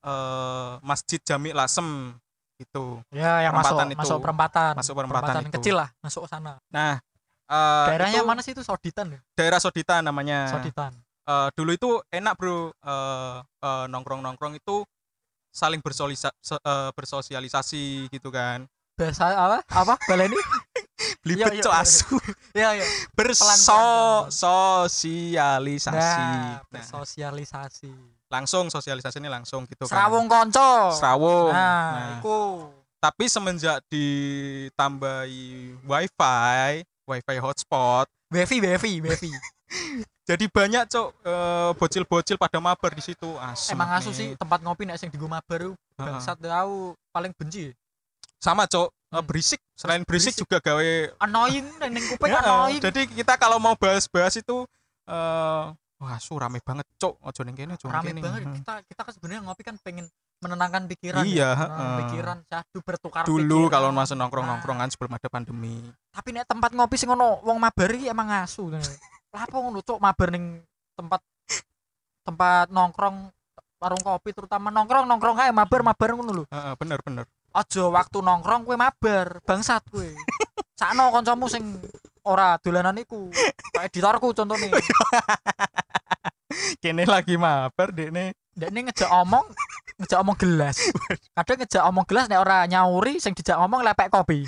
eh, 0.00 0.70
Masjid 0.80 1.20
Jami 1.20 1.50
Lasem 1.50 2.14
gitu. 2.54 3.02
ya 3.10 3.42
yang 3.42 3.50
masuk 3.52 3.74
perempatan 3.74 3.86
itu. 3.90 3.98
masuk 3.98 4.18
perempatan 4.22 4.72
Masuk 4.78 4.94
perempatan 4.94 5.42
itu. 5.42 5.54
kecil 5.58 5.74
lah 5.74 5.88
masuk 5.98 6.22
ke 6.24 6.28
sana 6.30 6.52
Nah, 6.70 7.02
eh, 7.50 7.86
daerahnya 7.90 8.20
itu 8.20 8.24
mana 8.24 8.40
sih 8.40 8.54
itu 8.54 8.62
Soditan 8.62 9.10
ya 9.10 9.20
Daerah 9.34 9.58
Sodita 9.58 9.98
namanya. 10.00 10.48
Soditan 10.50 10.94
Eh, 11.24 11.48
dulu 11.56 11.72
itu 11.72 11.88
enak 12.12 12.36
bro, 12.36 12.68
eh, 12.68 13.36
eh, 13.40 13.84
nongkrong-nongkrong 13.88 14.54
itu 14.54 14.84
saling 15.48 15.80
bersolisa, 15.80 16.28
se- 16.36 16.60
eh, 16.60 16.90
bersosialisasi 16.92 18.12
gitu 18.12 18.28
kan. 18.28 18.68
bahasa 18.94 19.32
apa 19.32 19.58
apa 19.66 19.94
baleni 20.04 20.36
Belibet 21.24 21.56
iya, 21.56 21.62
cok 21.64 21.72
iya. 21.72 21.82
asu. 21.82 22.04
ya 22.52 22.68
ya 22.76 22.84
Bersosialisasi. 23.16 25.16
nah, 25.96 26.60
Nah, 26.60 26.62
bersosialisasi 26.70 27.90
langsung 28.28 28.68
sosialisasi 28.68 29.16
ini 29.18 29.28
langsung 29.30 29.62
gitu 29.64 29.86
kan. 29.86 29.94
serawung 29.94 30.26
konco 30.26 30.90
Serawung. 30.92 31.52
nah, 31.54 31.92
Nah, 31.92 32.18
iku 32.20 32.68
tapi 32.98 33.28
semenjak 33.28 33.84
ditambahi 33.92 35.76
wifi, 35.84 36.80
wifi 37.04 37.36
hotspot, 37.36 38.08
wifi 38.32 38.60
wifi 38.60 39.00
wifi 39.00 39.30
jadi 40.24 40.48
banyak 40.48 40.88
cok 40.88 41.08
eh, 41.20 41.70
bocil-bocil 41.76 42.40
pada 42.40 42.56
mabar 42.56 42.96
di 42.96 43.04
situ. 43.04 43.28
Asem 43.36 43.76
emang 43.76 43.92
asu 43.92 44.08
sih 44.08 44.32
tempat 44.40 44.64
ngopi 44.64 44.88
nek 44.88 44.96
sing 44.96 45.12
di 45.12 45.20
Guma 45.20 45.44
baru 45.44 45.76
Heeh. 45.76 46.00
bangsat 46.00 46.40
tahu 46.40 46.96
paling 47.12 47.28
benci 47.36 47.76
sama 48.40 48.64
cok 48.64 48.88
Hmm. 49.16 49.26
berisik 49.26 49.60
selain 49.72 50.02
berisik, 50.02 50.32
Berisik. 50.32 50.42
juga 50.42 50.56
gawe 50.58 50.88
annoying 51.20 51.66
dan 51.76 51.90
ning 51.90 52.04
kuping 52.06 52.30
Ya, 52.32 52.40
annoying 52.40 52.80
jadi 52.80 53.00
kita 53.06 53.34
kalau 53.36 53.58
mau 53.58 53.74
bahas-bahas 53.74 54.34
itu 54.34 54.66
eh 55.04 55.64
wah 55.94 56.18
su 56.18 56.34
rame 56.34 56.58
banget 56.58 56.84
cok 56.96 57.14
ojo 57.18 57.40
ning 57.42 57.54
kene 57.54 57.74
ojo 57.74 57.86
rame 57.86 58.10
kene. 58.10 58.20
banget 58.20 58.40
Hmm. 58.42 58.54
kita 58.56 58.72
kita 58.84 59.00
kan 59.00 59.12
sebenarnya 59.12 59.40
ngopi 59.42 59.62
kan 59.62 59.76
pengen 59.78 60.06
menenangkan 60.38 60.84
pikiran 60.86 61.22
Iya, 61.22 61.32
ya. 61.46 61.50
Menenangkan 61.54 61.96
pikiran 62.02 62.38
sadu 62.44 62.78
bertukar 62.80 63.22
dulu 63.24 63.40
pikiran. 63.64 63.72
kalau 63.72 63.88
masih 63.90 64.14
nongkrong-nongkrong 64.14 64.76
Nah, 64.76 64.84
kan 64.84 64.90
sebelum 64.90 65.12
ada 65.12 65.28
pandemi 65.28 65.76
tapi 66.10 66.28
nek 66.30 66.44
tempat 66.44 66.70
ngopi 66.70 66.96
sing 66.96 67.08
ono 67.08 67.40
wong 67.40 67.56
mabar 67.56 67.90
iki 67.90 68.06
emang 68.06 68.28
asu 68.36 68.68
Lapo 69.30 69.56
ngono 69.58 69.80
cuk 69.80 69.98
mabar 69.98 70.28
ning 70.30 70.60
tempat 70.94 71.20
tempat 72.22 72.66
nongkrong 72.68 73.28
warung 73.76 74.00
kopi 74.00 74.32
terutama 74.32 74.70
nongkrong 74.70 75.04
nongkrong 75.04 75.36
ae 75.38 75.50
mabar 75.50 75.80
mabar 75.82 76.08
ngono 76.12 76.30
lho 76.32 76.44
Heeh, 76.46 76.72
bener 76.74 76.98
bener 77.00 77.24
aja 77.54 77.84
waktu 77.86 78.18
nongkrong 78.18 78.66
kue 78.66 78.74
mabar 78.74 79.38
bangsat 79.42 79.82
kue 79.88 80.10
sakno 80.78 81.14
kancamu 81.14 81.46
sing 81.46 81.62
ora 82.24 82.56
dolanan 82.58 82.98
iku. 82.98 83.28
Kayak 83.70 83.92
editorku 83.92 84.32
contohnya. 84.32 84.72
Kene 86.82 87.02
lagi 87.04 87.34
mabar 87.34 87.90
dekne. 87.90 88.34
Ndek 88.54 88.70
ini 88.70 88.80
ngejak 88.88 89.10
omong 89.10 89.44
ngejak 89.98 90.20
omong 90.22 90.36
gelas. 90.38 90.78
Kadang 91.34 91.58
ngejak 91.60 91.84
omong 91.84 92.06
gelas 92.06 92.26
nek 92.30 92.38
ora 92.38 92.62
nyauri 92.64 93.18
sing 93.18 93.34
dijak 93.34 93.58
omong 93.58 93.82
lepek 93.82 94.08
kopi. 94.08 94.46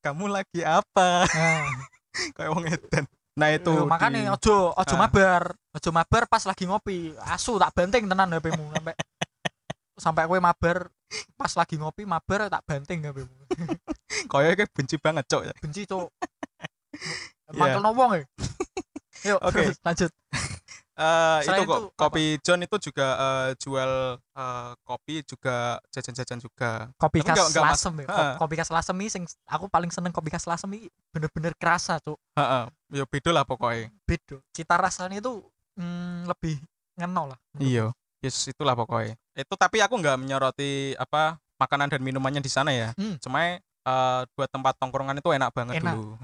Kamu 0.00 0.26
lagi 0.28 0.64
apa? 0.64 1.28
Nah, 1.28 1.68
kayak 2.36 2.50
wong 2.50 2.64
edan. 2.66 3.04
Nah 3.32 3.48
itu 3.48 3.72
Yo, 3.72 3.88
makanya 3.88 4.20
di- 4.20 4.28
ojo 4.28 4.72
ojo 4.72 4.94
Ah. 4.96 5.00
mabar. 5.00 5.42
Ojo 5.72 5.88
mabar 5.92 6.22
pas 6.28 6.44
lagi 6.44 6.64
ngopi. 6.64 7.12
Asu 7.28 7.56
tak 7.56 7.72
banting 7.72 8.04
tenan 8.04 8.32
HP-mu 8.32 8.72
sampai 8.72 8.96
sampai 9.96 10.24
kue 10.24 10.40
mabar 10.40 10.88
pas 11.36 11.52
lagi 11.52 11.76
ngopi 11.76 12.08
mabar 12.08 12.48
tak 12.48 12.64
banting 12.64 13.04
HP-mu 13.04 13.36
koyo 14.32 14.48
kayak 14.56 14.72
benci 14.72 14.96
banget 14.96 15.24
cok 15.28 15.42
ya. 15.48 15.54
Benci 15.60 15.82
Iya. 17.52 17.76
mangkel 17.76 17.84
wong 17.92 18.10
ya 18.16 18.24
yuk 19.28 19.38
Oke. 19.44 19.76
lanjut. 19.84 20.10
Eh, 20.92 21.38
itu 21.40 21.48
Selain 21.48 21.64
kok 21.64 21.80
itu, 21.80 21.88
kopi 21.96 22.24
John 22.44 22.60
itu 22.60 22.76
juga 22.92 23.06
eh, 23.16 23.48
jual 23.56 23.92
eh, 24.20 24.70
kopi 24.84 25.24
juga 25.24 25.80
jajan-jajan 25.88 26.36
juga. 26.36 26.92
Kopi 27.00 27.24
Tapi 27.24 27.32
khas 27.32 27.56
lasem 27.56 27.92
ya. 28.04 28.36
Kopi 28.36 28.54
khas 28.60 28.68
lasem 28.68 28.96
ini 29.00 29.08
sing 29.08 29.24
aku 29.48 29.72
paling 29.72 29.88
seneng 29.88 30.12
kopi 30.12 30.28
khas 30.28 30.44
lasem 30.44 30.68
ini 30.76 30.92
bener-bener 31.08 31.56
kerasa 31.56 31.96
cuk. 32.04 32.20
Heeh, 32.36 32.64
ya 32.92 33.04
beda 33.08 33.30
lah 33.32 33.44
pokoknya. 33.48 33.88
Beda. 34.04 34.36
Cita 34.52 34.76
rasanya 34.76 35.16
itu 35.24 35.40
mm, 35.80 36.28
lebih 36.28 36.60
ngeno 37.00 37.32
lah 37.32 37.38
Iya, 37.56 37.88
yes 38.22 38.48
itulah 38.48 38.72
pokoknya. 38.78 39.18
Itu 39.34 39.54
tapi 39.58 39.82
aku 39.82 39.98
nggak 39.98 40.16
menyoroti 40.22 40.94
apa 40.96 41.36
makanan 41.58 41.90
dan 41.92 42.00
minumannya 42.02 42.42
di 42.42 42.50
sana 42.50 42.70
ya. 42.74 42.90
Hmm. 42.96 43.18
Cuma 43.18 43.58
eh, 43.58 44.20
buat 44.34 44.50
tempat 44.50 44.74
tongkrongan 44.78 45.18
itu 45.18 45.30
enak 45.30 45.50
banget 45.50 45.82
Enak. 45.82 45.94
dulu. 45.94 46.14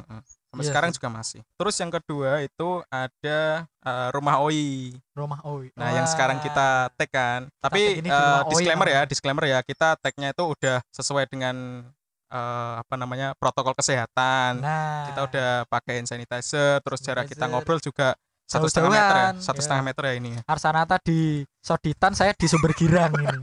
Sampai 0.48 0.64
Iya 0.64 0.70
sekarang 0.72 0.90
juga 0.96 1.08
masih. 1.12 1.40
Terus 1.60 1.74
yang 1.76 1.90
kedua 1.92 2.30
itu 2.40 2.68
ada 2.88 3.38
eh, 3.66 4.08
rumah 4.14 4.40
Oi. 4.46 4.94
rumah 5.12 5.42
oi 5.44 5.68
Nah, 5.74 5.90
yang 5.92 6.06
sekarang 6.06 6.38
kita 6.38 6.88
tag 6.94 7.10
kan. 7.10 7.40
tag 7.58 7.68
Tapi 7.68 8.00
ini 8.00 8.08
di 8.08 8.10
eh, 8.10 8.16
rumah 8.16 8.46
Oi 8.46 8.52
disclaimer 8.54 8.88
ya, 8.88 9.00
disclaimer 9.04 9.44
ya, 9.44 9.58
kita 9.66 9.88
tagnya 9.98 10.30
itu 10.32 10.42
udah 10.46 10.78
sesuai 10.94 11.26
dengan 11.28 11.84
eh, 12.32 12.74
apa 12.80 12.94
namanya 12.96 13.34
protokol 13.36 13.74
kesehatan. 13.76 14.62
nah 14.62 15.10
Kita 15.12 15.20
udah 15.28 15.50
pakai 15.68 16.00
sanitizer, 16.06 16.80
terus 16.80 17.00
jarak 17.04 17.28
kita 17.28 17.44
ngobrol 17.50 17.80
juga 17.82 18.14
satu 18.48 18.64
setengah 18.64 18.88
meter 18.90 19.14
ya, 19.14 19.28
satu 19.38 19.60
ya. 19.60 19.62
setengah 19.62 19.84
meter 19.84 20.02
ya 20.02 20.14
ini 20.14 20.28
ya. 20.32 20.40
Arsanata 20.42 20.96
di 20.98 21.18
Soditan 21.60 22.12
saya 22.12 22.32
di 22.32 22.46
Sumber 22.46 22.72
Girang 22.72 23.12
ini 23.12 23.28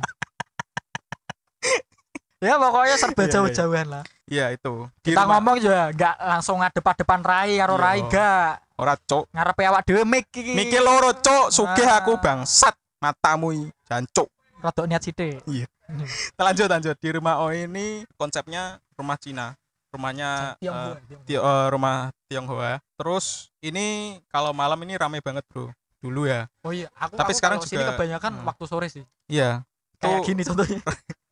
ya 2.41 2.57
pokoknya 2.57 2.95
serba 2.95 3.15
Iya, 3.15 3.25
iya. 3.25 3.33
jauh-jauhan 3.33 3.87
lah 3.87 4.03
Iya 4.25 4.45
itu. 4.51 4.89
Di 4.99 5.13
kita 5.13 5.21
rumah- 5.21 5.37
ngomong 5.37 5.55
juga 5.59 5.81
nggak 5.91 6.15
langsung 6.19 6.57
ngadep-adepan 6.59 7.21
Rai 7.21 7.51
karo 7.55 7.75
Iya. 7.75 7.83
Rai 7.83 7.99
gak 8.03 8.49
ora 8.75 8.95
cok 8.97 9.23
ngarepe 9.29 9.63
awak 9.63 9.81
dhewe 9.83 10.03
mik 10.03 10.25
iki 10.31 10.51
Mikir 10.51 10.81
loro 10.81 11.13
cok, 11.15 11.47
sugih 11.47 11.85
Ah. 11.85 12.01
aku 12.01 12.17
bangsat 12.17 12.73
matamu 12.97 13.53
jancuk. 13.83 14.27
rodok 14.57 14.85
niat 14.85 14.99
sithik 14.99 15.45
Lanjut 16.37 16.65
lanjut 16.65 16.97
di 16.97 17.09
rumah 17.09 17.37
O 17.39 17.49
ini 17.49 18.01
konsepnya 18.15 18.81
rumah 18.95 19.15
Cina. 19.15 19.53
Rumahnya 19.93 20.57
Tionghoa, 20.57 20.99
Tionghoa. 20.99 21.23
Ti- 21.23 21.39
eh, 21.39 21.67
rumah 21.69 21.95
Tionghoa. 22.25 22.73
Terus 22.97 23.47
ini 23.65 23.85
kalau 24.27 24.51
malam 24.51 24.77
ini 24.79 24.93
ramai 24.93 25.19
banget, 25.19 25.41
Bro. 25.47 25.73
dulu 25.97 26.29
ya 26.29 26.45
Oh 26.61 26.69
iya, 26.69 26.85
aku 26.93 27.17
Tapi 27.17 27.33
aku 27.33 27.39
sekarang 27.39 27.57
kalau 27.57 27.65
sini 27.65 27.81
juga- 27.81 27.89
kebanyakan 27.91 28.31
hmm. 28.35 28.45
waktu 28.45 28.65
sore 28.65 28.87
sih. 28.87 29.01
iya 29.25 29.65
Kayak 29.97 30.21
Tuh- 30.21 30.25
gini 30.27 30.41
contohnya. 30.43 30.79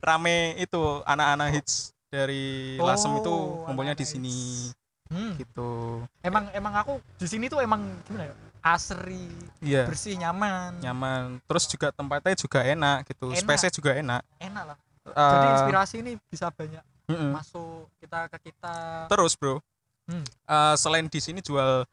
rame 0.00 0.36
itu 0.56 0.80
anak-anak 1.04 1.48
hits 1.52 1.74
dari 2.06 2.78
Lasem 2.78 3.10
itu 3.16 3.28
Oh, 3.28 3.64
kumpulnya 3.64 3.92
di 3.92 4.06
sini 4.06 4.36
Hmm. 5.08 5.36
gitu 5.36 6.00
Emang 6.20 6.52
emang 6.52 6.74
aku 6.74 7.00
di 7.16 7.24
sini 7.24 7.48
tuh 7.48 7.58
emang 7.58 7.80
gimana 8.02 8.28
ya? 8.28 8.34
Asri, 8.60 9.24
iya 9.58 9.84
bersih, 9.84 10.12
nyaman. 10.14 10.76
nyaman 10.78 11.40
terus 11.42 11.64
juga 11.64 11.88
tempatnya 11.90 12.34
juga 12.34 12.60
enak 12.60 13.06
gitu 13.06 13.30
Enak. 13.30 13.40
space 13.40 13.72
juga 13.72 13.94
enak 13.94 14.20
Enak 14.36 14.64
lah. 14.66 14.78
Jadi 15.06 15.16
Eh, 15.40 15.52
inspirasi 15.54 15.94
ini 15.98 16.12
bisa 16.22 16.48
banyak 16.48 16.84
mm-mm. 17.06 17.32
masuk 17.32 17.88
kita 17.96 18.28
ke 18.28 18.38
kita. 18.46 19.08
terus 19.08 19.32
bro 19.34 19.62
Hmm. 20.08 20.24
Eh, 20.24 20.74
selain 20.74 21.04
di 21.04 21.20
sini 21.20 21.38
jual 21.38 21.84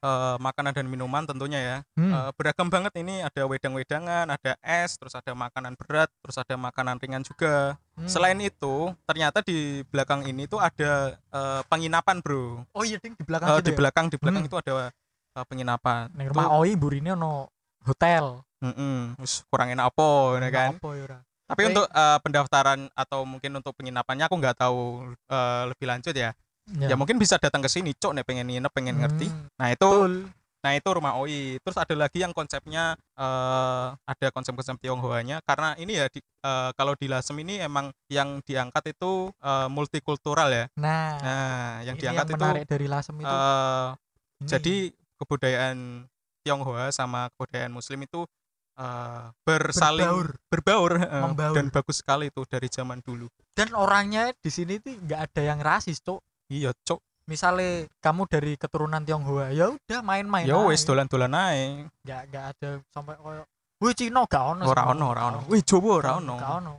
eh, 0.00 0.36
makanan 0.38 0.72
dan 0.72 0.86
minuman 0.86 1.24
tentunya 1.24 1.58
ya 1.58 1.76
Hmm. 1.98 2.12
Eh, 2.12 2.30
beragam 2.36 2.68
banget 2.68 2.94
ini 2.96 3.18
ada 3.20 3.42
wedang-wedangan 3.44 4.30
ada 4.30 4.52
es 4.62 4.94
terus 4.94 5.12
ada 5.12 5.34
makanan 5.34 5.74
berat 5.74 6.06
terus 6.22 6.36
ada 6.36 6.54
makanan 6.54 7.02
ringan 7.02 7.20
juga 7.20 7.74
Hmm. 7.94 8.06
selain 8.06 8.38
itu 8.38 8.90
ternyata 9.06 9.38
di 9.40 9.82
belakang 9.88 10.22
ini 10.24 10.46
tuh 10.46 10.58
ada 10.58 11.14
eh, 11.18 11.62
penginapan 11.66 12.22
bro 12.22 12.62
Oh 12.70 12.84
iya 12.86 12.98
ding 12.98 13.14
di 13.14 13.24
belakang 13.24 13.48
gitu 13.54 13.64
di 13.64 13.72
ya? 13.72 13.78
belakang 13.78 14.06
di 14.06 14.16
belakang 14.18 14.42
Hmm. 14.44 14.50
itu 14.50 14.56
ada 14.58 14.72
eh, 15.34 15.44
penginapan 15.44 16.06
Ning 16.14 16.28
rumah 16.30 16.46
Oi 16.58 16.78
burine 16.78 17.10
ono 17.12 17.50
hotel. 17.82 18.40
Mm-mm, 18.64 19.20
wis 19.20 19.44
kurang 19.52 19.68
enak 19.68 19.92
apa 19.92 20.08
ya 20.40 20.48
kan 20.48 20.70
Apa 20.80 20.88
ya 20.96 21.18
tapi 21.44 21.60
Oke. 21.60 21.70
untuk 21.76 21.86
eh, 21.86 22.18
pendaftaran 22.24 22.80
atau 22.96 23.20
mungkin 23.28 23.52
untuk 23.60 23.76
penginapannya 23.76 24.24
aku 24.24 24.36
nggak 24.40 24.56
tahu 24.56 24.80
eh, 25.28 25.62
lebih 25.68 25.86
lanjut 25.90 26.14
ya 26.16 26.32
ya 26.66 26.96
mungkin 26.96 27.16
bisa 27.16 27.36
datang 27.36 27.60
ke 27.60 27.68
sini 27.68 27.92
cok 27.92 28.12
nih 28.16 28.24
pengen 28.24 28.46
nginep 28.48 28.72
pengen 28.72 28.96
ngerti 28.98 29.26
Hmm, 29.28 29.48
nah 29.56 29.68
itu 29.68 29.84
Betul. 29.84 30.14
Nah 30.64 30.72
itu 30.72 30.88
rumah 30.88 31.12
OI. 31.20 31.60
Terus 31.60 31.76
ada 31.76 31.92
lagi 31.92 32.24
yang 32.24 32.32
konsepnya 32.32 32.96
eh 33.20 33.86
ada 33.92 34.26
konsep-konsep 34.32 34.80
Tionghoanya 34.80 35.44
karena 35.44 35.76
ini 35.76 36.00
ya 36.00 36.08
di, 36.08 36.24
eh, 36.24 36.70
kalau 36.72 36.96
di 36.96 37.04
Lasem 37.04 37.36
ini 37.36 37.60
emang 37.60 37.92
yang 38.08 38.40
diangkat 38.40 38.96
itu 38.96 39.28
eh, 39.44 39.68
multikultural 39.68 40.48
ya. 40.48 40.64
Nah, 40.80 41.20
Nah 41.20 41.84
yang 41.84 42.00
diangkat 42.00 42.32
yang 42.32 42.36
itu 42.40 42.44
menarik 42.48 42.64
dari 42.64 42.86
Lasem 42.88 43.12
itu. 43.12 43.28
ini. 43.28 44.48
jadi 44.48 44.74
kebudayaan 45.20 46.08
Tionghoa 46.40 46.88
sama 46.92 47.28
kebudayaan 47.36 47.68
Muslim 47.68 48.00
itu 48.00 48.24
eh, 48.80 49.24
bersaling 49.44 50.08
Berbaur. 50.08 50.28
berbaur, 50.48 50.92
Membaur. 51.28 51.54
dan 51.60 51.68
bagus 51.68 52.00
sekali 52.00 52.32
itu 52.32 52.40
dari 52.48 52.72
zaman 52.72 53.04
dulu. 53.04 53.28
dan 53.52 53.68
orangnya 53.76 54.32
di 54.34 54.48
sini 54.48 54.80
tuh 54.80 54.96
nggak 54.96 55.20
ada 55.28 55.42
yang 55.44 55.60
rasis, 55.60 56.00
Cuk. 56.00 56.24
Iya 56.50 56.70
cok. 56.84 57.00
Misalnya 57.24 57.88
kamu 58.04 58.28
dari 58.28 58.52
keturunan 58.60 59.00
Tionghoa, 59.00 59.48
ya 59.48 59.72
udah 59.72 60.00
main-main. 60.04 60.44
Ya 60.44 60.60
wis 60.60 60.84
dolan-dolan 60.84 61.32
ae. 61.32 61.88
nggak 62.04 62.22
nggak 62.28 62.44
ada 62.52 62.70
sampai 62.92 63.16
koyo 63.16 63.48
Wih 63.82 63.92
Cino 63.92 64.24
gak 64.24 64.44
ono. 64.56 64.64
Ora 64.64 64.82
ono, 64.88 65.04
ora 65.12 65.22
ono. 65.28 65.38
Wih 65.50 65.60
Jawa 65.60 65.90
ora 66.00 66.10
ono. 66.16 66.34
Gak 66.40 66.52
ono. 66.62 66.74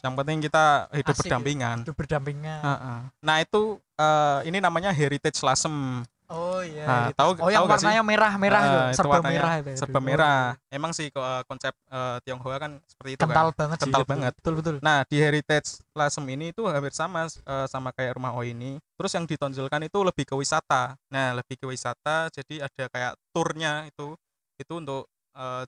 Yang 0.00 0.14
penting 0.14 0.38
kita 0.46 0.64
hidup 0.94 1.12
Asik. 1.12 1.22
berdampingan. 1.26 1.76
Itu 1.84 1.92
berdampingan. 1.92 2.60
Heeh. 2.62 2.98
Nah 3.20 3.36
itu 3.42 3.62
eh, 3.98 4.38
ini 4.48 4.58
namanya 4.62 4.94
Heritage 4.94 5.36
Lasem. 5.42 6.06
Oh 6.26 6.58
iya. 6.58 6.84
Nah, 6.84 7.02
iya. 7.06 7.14
tahu- 7.14 7.38
oh 7.38 7.48
yang 7.48 7.62
tahu 7.62 7.66
sih? 7.68 7.86
warnanya 7.86 8.02
merah-merah 8.02 8.60
Eh, 8.60 8.66
itu, 8.66 8.96
serba 8.98 9.12
warnanya 9.14 9.30
merah 9.32 9.54
itu. 9.56 9.68
ya. 9.68 9.76
Serba 9.78 9.98
merah. 10.02 10.40
Emang 10.68 10.90
sih 10.90 11.06
eh, 11.06 11.42
konsep 11.44 11.70
eh, 11.86 12.16
Tionghoa 12.20 12.56
kan 12.56 12.72
seperti 12.84 13.10
itu 13.14 13.20
Kental 13.22 13.48
kan. 13.48 13.54
banget 13.54 13.76
sih. 13.76 13.82
Kental 13.86 14.02
betul. 14.02 14.10
banget. 14.10 14.32
Betul 14.36 14.54
betul. 14.58 14.76
Nah 14.82 14.98
di 15.04 15.16
Heritage 15.16 15.68
Lasem 15.92 16.24
ini 16.26 16.50
itu 16.50 16.66
hampir 16.66 16.90
sama 16.90 17.26
eh, 17.26 17.66
sama 17.66 17.90
kayak 17.90 18.14
rumah 18.14 18.34
O 18.34 18.42
ini. 18.42 18.76
Terus 18.94 19.12
yang 19.12 19.24
ditonjolkan 19.24 19.82
itu 19.82 19.98
lebih 20.00 20.24
ke 20.24 20.34
wisata. 20.34 20.98
Nah 21.08 21.34
lebih 21.34 21.56
ke 21.56 21.66
wisata. 21.66 22.26
Jadi 22.28 22.58
ada 22.58 22.84
kayak 22.86 23.12
turnya 23.30 23.86
itu 23.86 24.18
itu 24.56 24.74
untuk 24.74 25.06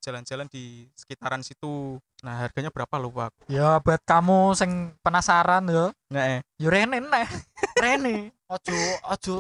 jalan-jalan 0.01 0.49
di 0.49 0.89
sekitaran 0.97 1.45
situ. 1.45 2.01
Nah 2.25 2.41
harganya 2.41 2.73
berapa 2.73 2.97
lupa? 2.97 3.29
Ya 3.47 3.77
buat 3.77 4.01
kamu 4.01 4.57
sing 4.57 4.97
penasaran 5.05 5.61
ya, 5.69 5.93
Nah, 6.09 6.25
eh. 6.25 6.41
ya 6.57 6.73
Rene 6.73 7.05
nek. 7.05 7.29
Rene. 7.77 8.33
Ojo 8.49 8.73
ojo 9.05 9.37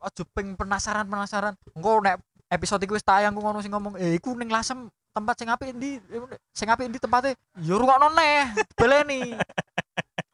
ojo 0.00 0.22
ping 0.32 0.56
penasaran 0.56 1.06
penasaran. 1.06 1.54
Engko 1.76 2.00
nek 2.00 2.18
episode 2.50 2.82
iki 2.82 2.96
wis 2.96 3.06
tayang 3.06 3.36
ku 3.36 3.40
ngono 3.44 3.60
sing 3.62 3.70
ngomong, 3.70 3.94
"Eh 4.00 4.16
iku 4.18 4.34
ning 4.34 4.50
Lasem 4.50 4.90
tempat 5.14 5.34
sing 5.38 5.48
apik 5.52 5.70
endi? 5.76 6.00
Sing 6.56 6.66
apik 6.66 6.88
endi 6.88 6.98
tempatnya?" 6.98 7.36
Ya 7.60 7.74
rungokno 7.76 8.10
neh, 8.16 8.50
baleni. 8.74 9.36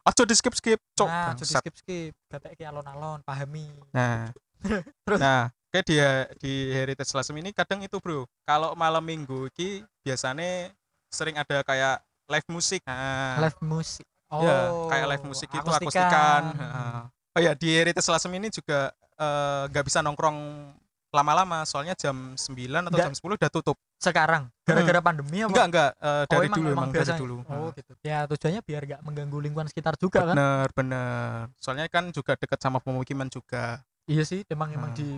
Ojo 0.06 0.22
di 0.30 0.34
skip 0.38 0.54
skip. 0.54 0.80
Cok. 0.94 1.08
Nah, 1.10 1.34
aja 1.34 1.42
bangsat. 1.42 1.60
skip 1.60 1.74
skip. 1.76 2.12
Iki 2.30 2.64
alon-alon, 2.64 3.20
pahami. 3.26 3.68
Nah, 3.92 4.30
Terus? 5.06 5.18
nah, 5.20 5.52
kayak 5.74 5.84
di 5.84 5.96
di 6.40 6.52
Heritage 6.72 7.12
Lasem 7.12 7.36
ini 7.36 7.52
kadang 7.52 7.82
itu 7.84 7.98
bro, 8.00 8.24
kalau 8.48 8.72
malam 8.78 9.04
minggu 9.04 9.52
ini 9.58 9.84
biasanya 10.06 10.72
sering 11.12 11.36
ada 11.36 11.60
kayak 11.66 12.00
live 12.26 12.48
musik. 12.50 12.80
Nah, 12.86 13.38
Live 13.42 13.60
musik. 13.62 14.06
Oh, 14.26 14.42
ya, 14.42 14.58
kayak 14.90 15.06
live 15.14 15.24
musik 15.30 15.46
itu 15.46 15.68
akustikan. 15.70 16.42
Heeh. 16.50 17.00
Oh 17.36 17.40
ya, 17.44 17.52
di 17.54 17.68
Heritage 17.70 18.08
Lasem 18.10 18.32
ini 18.34 18.48
juga 18.50 18.90
eh, 19.16 19.62
nggak 19.68 19.84
bisa 19.84 20.00
nongkrong 20.00 20.38
lama-lama, 21.08 21.64
soalnya 21.64 21.94
jam 21.94 22.34
9 22.34 22.44
atau 22.82 22.92
Nggak. 22.92 23.08
jam 23.08 23.14
10 23.16 23.34
udah 23.34 23.48
tutup. 23.48 23.76
Sekarang 23.96 24.52
gara-gara 24.62 25.00
pandemi 25.00 25.40
apa? 25.40 25.48
Enggak, 25.48 25.66
enggak, 25.66 25.90
eh, 25.94 26.04
Oh, 26.04 26.24
dari 26.26 26.44
emang- 26.44 26.56
dulu 26.56 26.68
emang 26.68 26.76
emang 26.84 26.92
dari 26.92 27.12
dulu. 27.16 27.36
Oh 27.46 27.68
gitu. 27.72 27.92
Ya 28.02 28.18
tujuannya 28.26 28.60
biar 28.60 28.82
gak 28.86 29.00
mengganggu 29.00 29.38
lingkungan 29.40 29.66
sekitar 29.66 29.94
juga 29.96 30.20
kan? 30.22 30.36
bener, 30.36 30.66
bener. 30.70 31.48
Soalnya 31.56 31.88
kan 31.88 32.10
juga 32.10 32.36
dekat 32.36 32.60
sama 32.60 32.78
pemukiman 32.78 33.26
juga. 33.26 33.80
Iya 34.04 34.22
sih, 34.22 34.44
emang 34.46 34.68
emang 34.70 34.92
Hmm. 34.92 34.98
di 34.98 35.08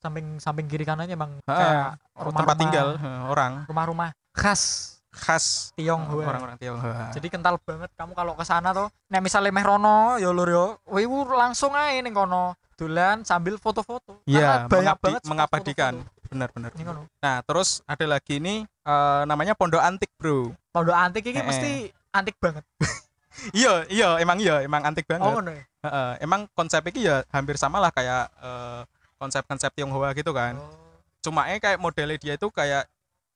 samping 0.00 0.26
samping 0.38 0.66
kiri 0.66 0.82
kanannya 0.82 1.12
emang 1.12 1.38
Ah, 1.44 1.54
kayak 1.54 1.86
tempat 2.32 2.56
tinggal 2.56 2.86
eh, 2.96 3.22
orang 3.24 3.52
rumah-rumah 3.64 4.10
khas 4.32 4.96
khas 5.12 5.70
Tionghoa. 5.76 6.24
orang-orang 6.24 6.56
Tionghoa. 6.56 7.12
Jadi 7.12 7.28
kental 7.28 7.60
banget 7.60 7.92
kamu 7.92 8.10
kalau 8.12 8.32
ke 8.32 8.42
sana 8.42 8.72
tuh. 8.72 8.88
Nek 9.06 9.20
misalnya 9.20 9.52
meh 9.52 9.62
rono 9.62 10.16
ya 10.16 10.32
lur 10.32 10.48
yo, 10.48 10.66
wiwu 10.88 11.28
langsung 11.28 11.70
aja 11.70 11.94
ning 11.94 12.10
kono 12.10 12.56
dolan 12.76 13.22
sambil 13.22 13.56
foto-foto. 13.56 14.20
Iya, 14.24 14.66
banyak 14.66 14.70
mengabdi- 14.70 15.04
banget 15.04 15.22
mengabadikan. 15.28 15.92
Benar-benar. 16.32 16.70
Kono. 16.72 17.04
Nah, 17.20 17.36
terus 17.44 17.84
ada 17.84 18.06
lagi 18.08 18.40
ini 18.40 18.64
eh, 18.64 19.22
namanya 19.28 19.52
Pondok 19.52 19.84
Antik, 19.84 20.08
Bro. 20.16 20.56
Pondok 20.72 20.96
antik 20.96 21.28
ini 21.28 21.38
eh. 21.40 21.44
mesti 21.44 21.70
antik 22.12 22.36
banget. 22.40 22.64
Iya, 23.56 23.88
iya, 23.88 24.08
emang 24.20 24.38
iya, 24.38 24.60
emang 24.60 24.84
antik 24.84 25.08
banget. 25.08 25.24
Oh 25.24 25.40
ngono 25.40 25.56
ya. 25.56 25.64
Heeh, 25.88 26.10
emang 26.20 26.46
konsep 26.52 26.84
ini 26.92 27.08
ya 27.08 27.24
hampir 27.32 27.56
sama 27.56 27.80
lah 27.80 27.88
kayak 27.88 28.28
eh, 28.38 28.80
konsep-konsep 29.16 29.72
Tionghoa 29.72 30.12
gitu 30.12 30.36
kan. 30.36 30.60
Oh. 30.60 30.68
Cuma 31.24 31.48
eh 31.48 31.56
kayak 31.56 31.80
modelnya 31.80 32.20
dia 32.20 32.36
itu 32.36 32.52
kayak 32.52 32.86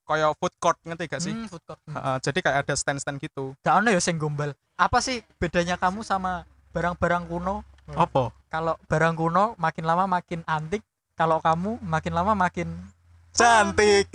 kayak 0.07 0.31
food 0.39 0.53
court 0.61 0.77
ngerti 0.87 1.03
gak 1.11 1.21
sih? 1.23 1.33
Hmm, 1.35 1.49
food 1.51 1.63
court. 1.67 1.81
Hmm. 1.89 1.95
Heeh, 1.97 2.15
jadi 2.23 2.39
kayak 2.39 2.57
ada 2.63 2.73
stand-stand 2.77 3.19
gitu. 3.19 3.57
Gak 3.65 3.83
ono 3.83 3.89
ya 3.91 3.99
sing 3.99 4.15
gombal. 4.15 4.55
Apa 4.79 5.03
sih 5.03 5.25
bedanya 5.41 5.75
kamu 5.75 6.05
sama 6.05 6.47
barang-barang 6.71 7.27
kuno? 7.27 7.65
Apa? 7.95 8.35
Kalau 8.51 8.75
barang 8.89 9.15
kuno 9.15 9.55
makin 9.55 9.85
lama 9.87 10.03
makin 10.09 10.43
antik, 10.43 10.83
kalau 11.15 11.39
kamu 11.39 11.79
makin 11.79 12.13
lama 12.15 12.33
makin 12.35 12.67
Cantik. 13.37 14.09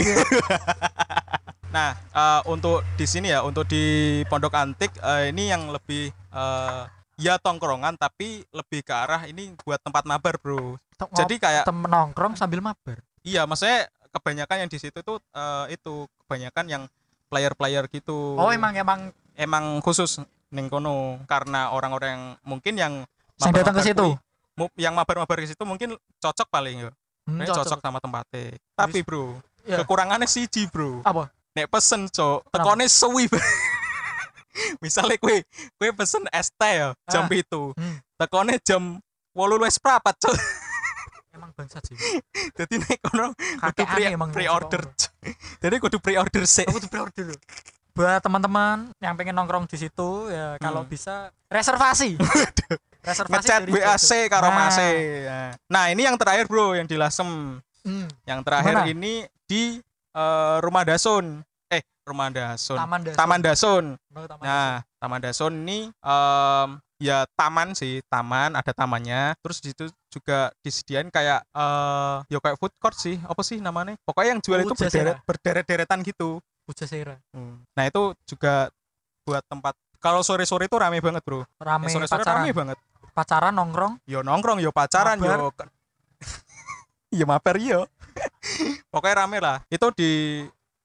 nah, 1.76 1.94
eh, 1.94 2.40
untuk 2.50 2.82
di 2.98 3.06
sini 3.06 3.30
ya, 3.30 3.46
untuk 3.46 3.70
di 3.70 4.18
Pondok 4.26 4.50
Antik 4.58 4.90
eh, 4.98 5.30
ini 5.30 5.46
yang 5.46 5.70
lebih 5.70 6.10
eh, 6.10 6.82
ya 7.22 7.38
tongkrongan 7.38 7.94
tapi 7.94 8.42
lebih 8.50 8.82
ke 8.82 8.90
arah 8.90 9.22
ini 9.30 9.54
buat 9.62 9.78
tempat 9.78 10.02
mabar, 10.10 10.42
Bro. 10.42 10.74
Jadi 11.14 11.38
kayak 11.38 11.70
tem 11.70 11.78
nongkrong 11.86 12.34
sambil 12.34 12.58
mabar. 12.58 12.98
Iya, 13.22 13.46
maksudnya 13.46 13.86
kebanyakan 14.10 14.66
yang 14.66 14.70
di 14.70 14.78
situ 14.82 14.98
tuh 15.06 15.22
eh, 15.22 15.78
itu 15.78 16.10
kebanyakan 16.26 16.66
yang 16.66 16.82
player-player 17.30 17.86
gitu. 17.94 18.34
Oh, 18.34 18.50
emang 18.50 18.74
emang 18.74 19.14
emang 19.38 19.78
khusus 19.86 20.18
neng 20.52 20.68
kono 20.68 21.22
karena 21.30 21.72
orang-orang 21.72 22.10
yang 22.10 22.24
mungkin 22.44 22.74
yang 22.76 22.94
Sing 23.42 23.52
datang 23.52 23.74
ke 23.74 23.82
situ? 23.82 24.06
kuwi, 24.06 24.18
mu- 24.56 24.74
yang 24.76 24.92
mabar-mabar 24.92 25.36
ke 25.36 25.48
situ 25.48 25.62
mungkin 25.62 25.92
cocok 26.18 26.48
paling 26.48 26.86
ya. 26.86 26.90
hmm, 27.24 27.38
Ini 27.38 27.46
cocok. 27.48 27.78
sama 27.78 27.98
tempatnya. 27.98 28.58
Tapi, 28.72 28.98
Bro, 29.00 29.38
Iya. 29.62 29.78
kekurangannya 29.80 30.26
siji, 30.26 30.66
Bro. 30.66 31.02
Apa? 31.02 31.30
Nek 31.52 31.68
pesen, 31.68 32.08
Cok, 32.08 32.48
tekone 32.48 32.86
suwi. 32.86 33.28
Misalnya 34.82 35.16
kue 35.16 35.44
kue 35.74 35.88
pesen 35.92 36.24
es 36.28 36.50
teh 36.50 36.74
ya, 36.78 36.88
jam 37.06 37.24
Ah. 37.24 37.32
itu. 37.32 37.72
Hmm. 37.72 37.96
Tekone 38.16 38.60
jam 38.60 39.00
8 39.32 39.60
wis 39.60 39.76
prapat, 39.76 40.12
Cok. 40.18 40.34
Emang 41.32 41.48
bangsat 41.52 41.80
sih. 41.82 41.96
Dadi 42.52 42.76
nek 42.82 43.00
kono 43.00 43.32
kudu 43.32 43.82
pre, 43.86 44.04
pre-order. 44.30 44.82
Jadi 45.58 45.76
kudu 45.78 45.96
pre-order 45.98 46.44
sih. 46.44 46.64
Aku 46.64 46.76
tuh 46.78 46.88
pre-order 46.88 47.24
dulu. 47.26 47.36
Buat 47.92 48.20
teman-teman 48.20 48.92
yang 48.98 49.14
pengen 49.14 49.32
nongkrong 49.34 49.64
di 49.66 49.76
situ 49.78 50.08
ya 50.28 50.56
kalau 50.58 50.84
Hmm. 50.84 50.90
bisa 50.90 51.14
reservasi. 51.48 52.16
reservasi 53.02 53.46
WAC 53.68 53.98
situ. 53.98 54.30
karo 54.30 54.48
Nah. 54.48 54.56
Mas 54.66 54.78
Nah, 55.66 55.84
ini 55.90 56.02
yang 56.06 56.14
terakhir, 56.14 56.46
Bro, 56.46 56.78
yang 56.78 56.86
di 56.86 56.94
Lasem. 56.94 57.58
Hmm, 57.82 58.06
Yang 58.22 58.40
terakhir 58.46 58.74
Mana? 58.78 58.86
ini 58.88 59.26
di 59.44 59.82
eh, 60.14 60.56
Rumah 60.62 60.84
Dasun. 60.86 61.42
Eh, 61.66 61.82
Rumah 62.06 62.28
Dasun. 62.30 62.78
Taman 62.78 63.00
Dasun. 63.02 63.16
Taman 63.18 63.40
Dasun. 63.42 63.84
Baru 64.06 64.26
Taman 64.30 64.44
Nah, 64.46 64.72
Taman 64.96 65.20
Dasun 65.20 65.52
ini 65.60 65.78
em, 65.90 66.68
ya 67.02 67.26
taman 67.34 67.74
sih 67.74 67.98
taman 68.06 68.54
ada 68.54 68.70
tamannya 68.70 69.34
terus 69.42 69.58
di 69.58 69.74
situ 69.74 69.90
juga 70.06 70.54
disediain 70.62 71.10
kayak 71.10 71.42
eh 71.50 72.16
ya 72.30 72.38
kayak 72.38 72.54
food 72.54 72.70
court 72.78 72.94
sih 72.94 73.18
apa 73.18 73.42
sih 73.42 73.58
namanya 73.58 73.98
pokoknya 74.06 74.38
yang 74.38 74.40
jual 74.40 74.62
itu 74.62 74.70
Pujasera. 74.70 74.86
berderet 74.86 75.18
berderet-deretan 75.26 75.98
gitu 76.06 76.38
Pujasera. 76.62 77.18
nah 77.74 77.82
itu 77.82 78.14
juga 78.22 78.70
buat 79.26 79.42
tempat 79.42 79.74
kalau 79.98 80.22
sore-sore 80.22 80.70
itu 80.70 80.78
rame 80.78 81.02
banget 81.02 81.26
bro 81.26 81.42
Rame 81.58 81.90
sore-sore 81.90 82.22
rame 82.22 82.54
banget 82.54 82.78
Pacaran 83.12 83.52
nongkrong. 83.52 84.00
yo 84.08 84.24
nongkrong 84.24 84.64
yo 84.64 84.72
pacaran 84.72 85.20
Mabar. 85.20 85.38
yo 85.38 85.52
yo 87.20 87.24
mabar 87.28 87.56
yo 87.60 87.80
pokoknya 88.92 89.24
rame 89.24 89.38
lah 89.40 89.56
itu 89.68 89.86
di 89.92 90.10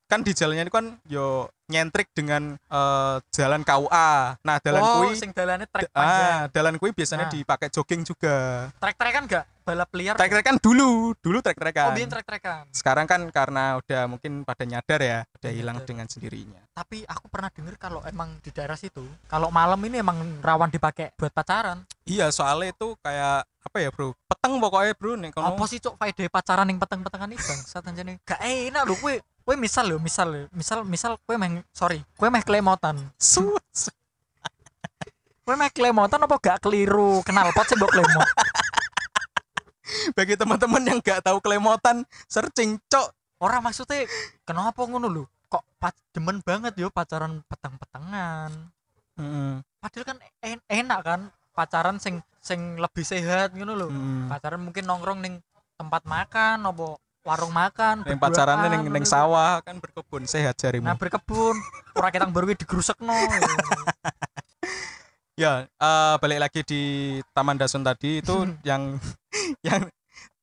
kan 0.07 0.23
di 0.23 0.31
jalannya 0.31 0.63
itu 0.63 0.71
kan 0.71 0.85
yo 1.05 1.25
nyentrik 1.67 2.07
dengan 2.11 2.55
eh, 2.55 3.15
jalan 3.29 3.59
KUA 3.61 4.39
nah 4.39 4.55
jalan 4.57 4.79
oh, 4.79 4.93
kui 5.03 5.13
sing 5.13 5.31
dalane 5.31 5.67
trek 5.67 5.91
panjang. 5.91 6.31
ah 6.31 6.41
jalan 6.49 6.75
kui 6.75 6.91
biasanya 6.91 7.27
Nah. 7.27 7.33
dipakai 7.33 7.67
jogging 7.67 8.01
juga 8.01 8.35
Trek-trekan 8.79 9.27
enggak? 9.27 9.45
Balap 9.61 9.91
liar. 9.91 10.15
trek-trekan 10.15 10.55
dulu 10.57 11.11
dulu 11.19 11.43
trek-trekan 11.43 11.91
Oh, 11.91 11.93
biyen 11.93 12.07
trek-trekan. 12.07 12.71
sekarang 12.71 13.03
kan 13.03 13.19
karena 13.27 13.75
udah 13.75 14.07
mungkin 14.07 14.41
pada 14.41 14.63
nyadar 14.63 14.99
ya 15.01 15.19
udah 15.33 15.51
hilang 15.51 15.83
dengan 15.83 16.07
sendirinya 16.07 16.63
Tapi 16.71 17.03
aku 17.03 17.27
pernah 17.27 17.51
dengar 17.51 17.75
kalau 17.75 17.99
emang 18.05 18.39
di 18.39 18.47
daerah 18.49 18.79
situ, 18.79 19.03
kalau 19.25 19.51
malam 19.51 19.75
ini 19.81 19.99
emang 19.99 20.15
rawan 20.39 20.71
dipakai 20.71 21.11
buat 21.13 21.29
pacaran. 21.29 21.83
iya 22.05 22.31
soalnya 22.31 22.71
itu 22.71 22.95
kayak 22.97 23.43
apa 23.43 23.77
ya 23.77 23.89
bro 23.89 24.15
peteng 24.23 24.55
pokoknya 24.55 24.95
bro 24.95 25.13
nih 25.17 25.35
kono 25.35 25.51
Apa 25.51 25.63
sih 25.67 25.83
cok 25.83 25.99
faedah 25.99 26.31
pacaran 26.31 26.63
yang 26.65 26.79
peteng-petengan 26.79 27.27
iki 27.29 27.43
bangsat 27.43 27.83
anjane. 27.83 28.13
Gak 28.23 28.39
enak 28.39 28.87
lho 28.87 28.95
kowe. 28.95 29.15
Kowe 29.47 29.55
misal 29.55 29.87
lho, 29.87 29.95
misal 29.95 30.27
lho, 30.27 30.41
misal 30.51 30.83
misal 30.83 31.15
kowe 31.23 31.39
meh 31.39 31.63
sorry, 31.71 32.03
kowe 32.19 32.27
meh 32.27 32.43
klemotan. 32.43 32.99
Su- 33.15 33.55
su- 33.71 33.95
Kowe 35.47 35.55
meh 35.55 35.71
klemotan 35.71 36.19
apa 36.19 36.35
gak 36.35 36.59
keliru 36.59 37.23
kenal 37.23 37.55
pot 37.55 37.63
sih 37.63 37.79
klemot. 37.79 38.27
bagi 40.19 40.35
teman-teman 40.35 40.83
yang 40.83 40.99
nggak 40.99 41.23
tahu 41.23 41.39
kelemotan 41.39 42.03
searching 42.27 42.75
cok 42.91 43.15
Orang 43.37 43.63
maksudnya 43.63 44.03
kenapa 44.43 44.81
ngono 44.83 45.07
lho? 45.07 45.23
Kok 45.47 45.63
demen 46.09 46.41
banget 46.41 46.73
yo 46.75 46.89
pacaran 46.89 47.45
peteng-petengan. 47.45 48.49
Mm, 49.15 49.61
Padahal 49.77 50.03
kan 50.03 50.17
en- 50.41 50.65
enak 50.67 50.99
kan 51.05 51.21
pacaran 51.53 51.97
sing 52.01 52.17
sing 52.41 52.81
lebih 52.81 53.05
sehat 53.05 53.53
ngono 53.53 53.77
lho. 53.77 53.87
mm. 53.93 54.25
Pacaran 54.27 54.59
mungkin 54.59 54.89
nongkrong 54.89 55.21
ning 55.21 55.37
tempat 55.77 56.03
makan 56.09 56.65
apa 56.65 56.97
warung 57.27 57.51
makan. 57.51 58.07
Yang 58.07 58.19
pacaran 58.23 58.55
neng 58.63 58.87
neng 58.87 59.03
ngono. 59.03 59.11
sawah 59.11 59.59
kan 59.59 59.75
berkebun 59.83 60.23
sehat 60.23 60.55
jarimu. 60.55 60.87
Nah 60.87 60.95
berkebun, 60.95 61.59
ora 61.99 62.07
ketang 62.07 62.31
baru 62.31 62.55
digrusekno. 62.55 63.11
Ya, 65.37 65.69
eh, 65.69 66.15
balik 66.17 66.49
lagi 66.49 66.65
di 66.65 66.81
Taman 67.29 67.61
Dasun 67.61 67.85
tadi 67.85 68.25
itu 68.25 68.49
yang 68.65 68.97
yang 69.67 69.85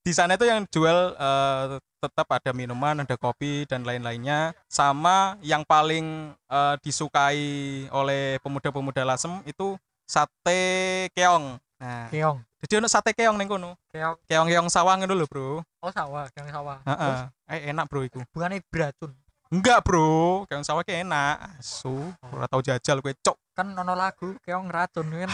di 0.06 0.12
sana 0.14 0.38
itu 0.38 0.46
yang 0.46 0.62
jual 0.70 1.18
eh, 1.18 1.82
tetap 1.98 2.30
ada 2.30 2.54
minuman, 2.54 3.02
ada 3.02 3.18
kopi 3.18 3.66
dan 3.66 3.82
lain-lainnya. 3.82 4.54
Sama 4.70 5.34
yang 5.42 5.66
paling 5.66 6.30
eh, 6.46 6.74
disukai 6.78 7.42
oleh 7.90 8.38
pemuda-pemuda 8.46 9.02
Lasem 9.02 9.42
itu 9.50 9.74
sate 10.06 11.10
keong. 11.10 11.58
Nah, 11.84 12.08
Keong, 12.08 12.40
jadi 12.64 12.80
ono 12.80 12.88
sate 12.88 13.12
keong 13.12 13.36
ning 13.36 13.44
kono. 13.44 13.76
keong. 13.92 14.16
Keong-keong 14.24 14.72
sawah 14.72 14.96
ngono 14.96 15.12
lho, 15.12 15.28
Bro. 15.28 15.60
Oh 15.84 15.92
sawah, 15.92 16.32
keong 16.32 16.48
sawah. 16.48 16.80
Heeh. 16.80 17.18
Eh 17.44 17.60
enak, 17.68 17.92
Bro 17.92 18.08
iku. 18.08 18.24
Bukannya 18.32 18.64
beracun. 18.72 19.12
Enggak, 19.52 19.84
Bro. 19.84 20.48
Keong 20.48 20.64
sawah 20.64 20.80
ki 20.80 21.04
enak. 21.04 21.60
Asu, 21.60 21.92
ora 22.32 22.48
tau 22.48 22.64
jajal 22.64 23.04
kowe, 23.04 23.12
cok. 23.12 23.36
Kan 23.52 23.76
ono 23.76 23.92
lagu 23.92 24.32
keong 24.48 24.72
racun 24.72 25.12
kan. 25.12 25.28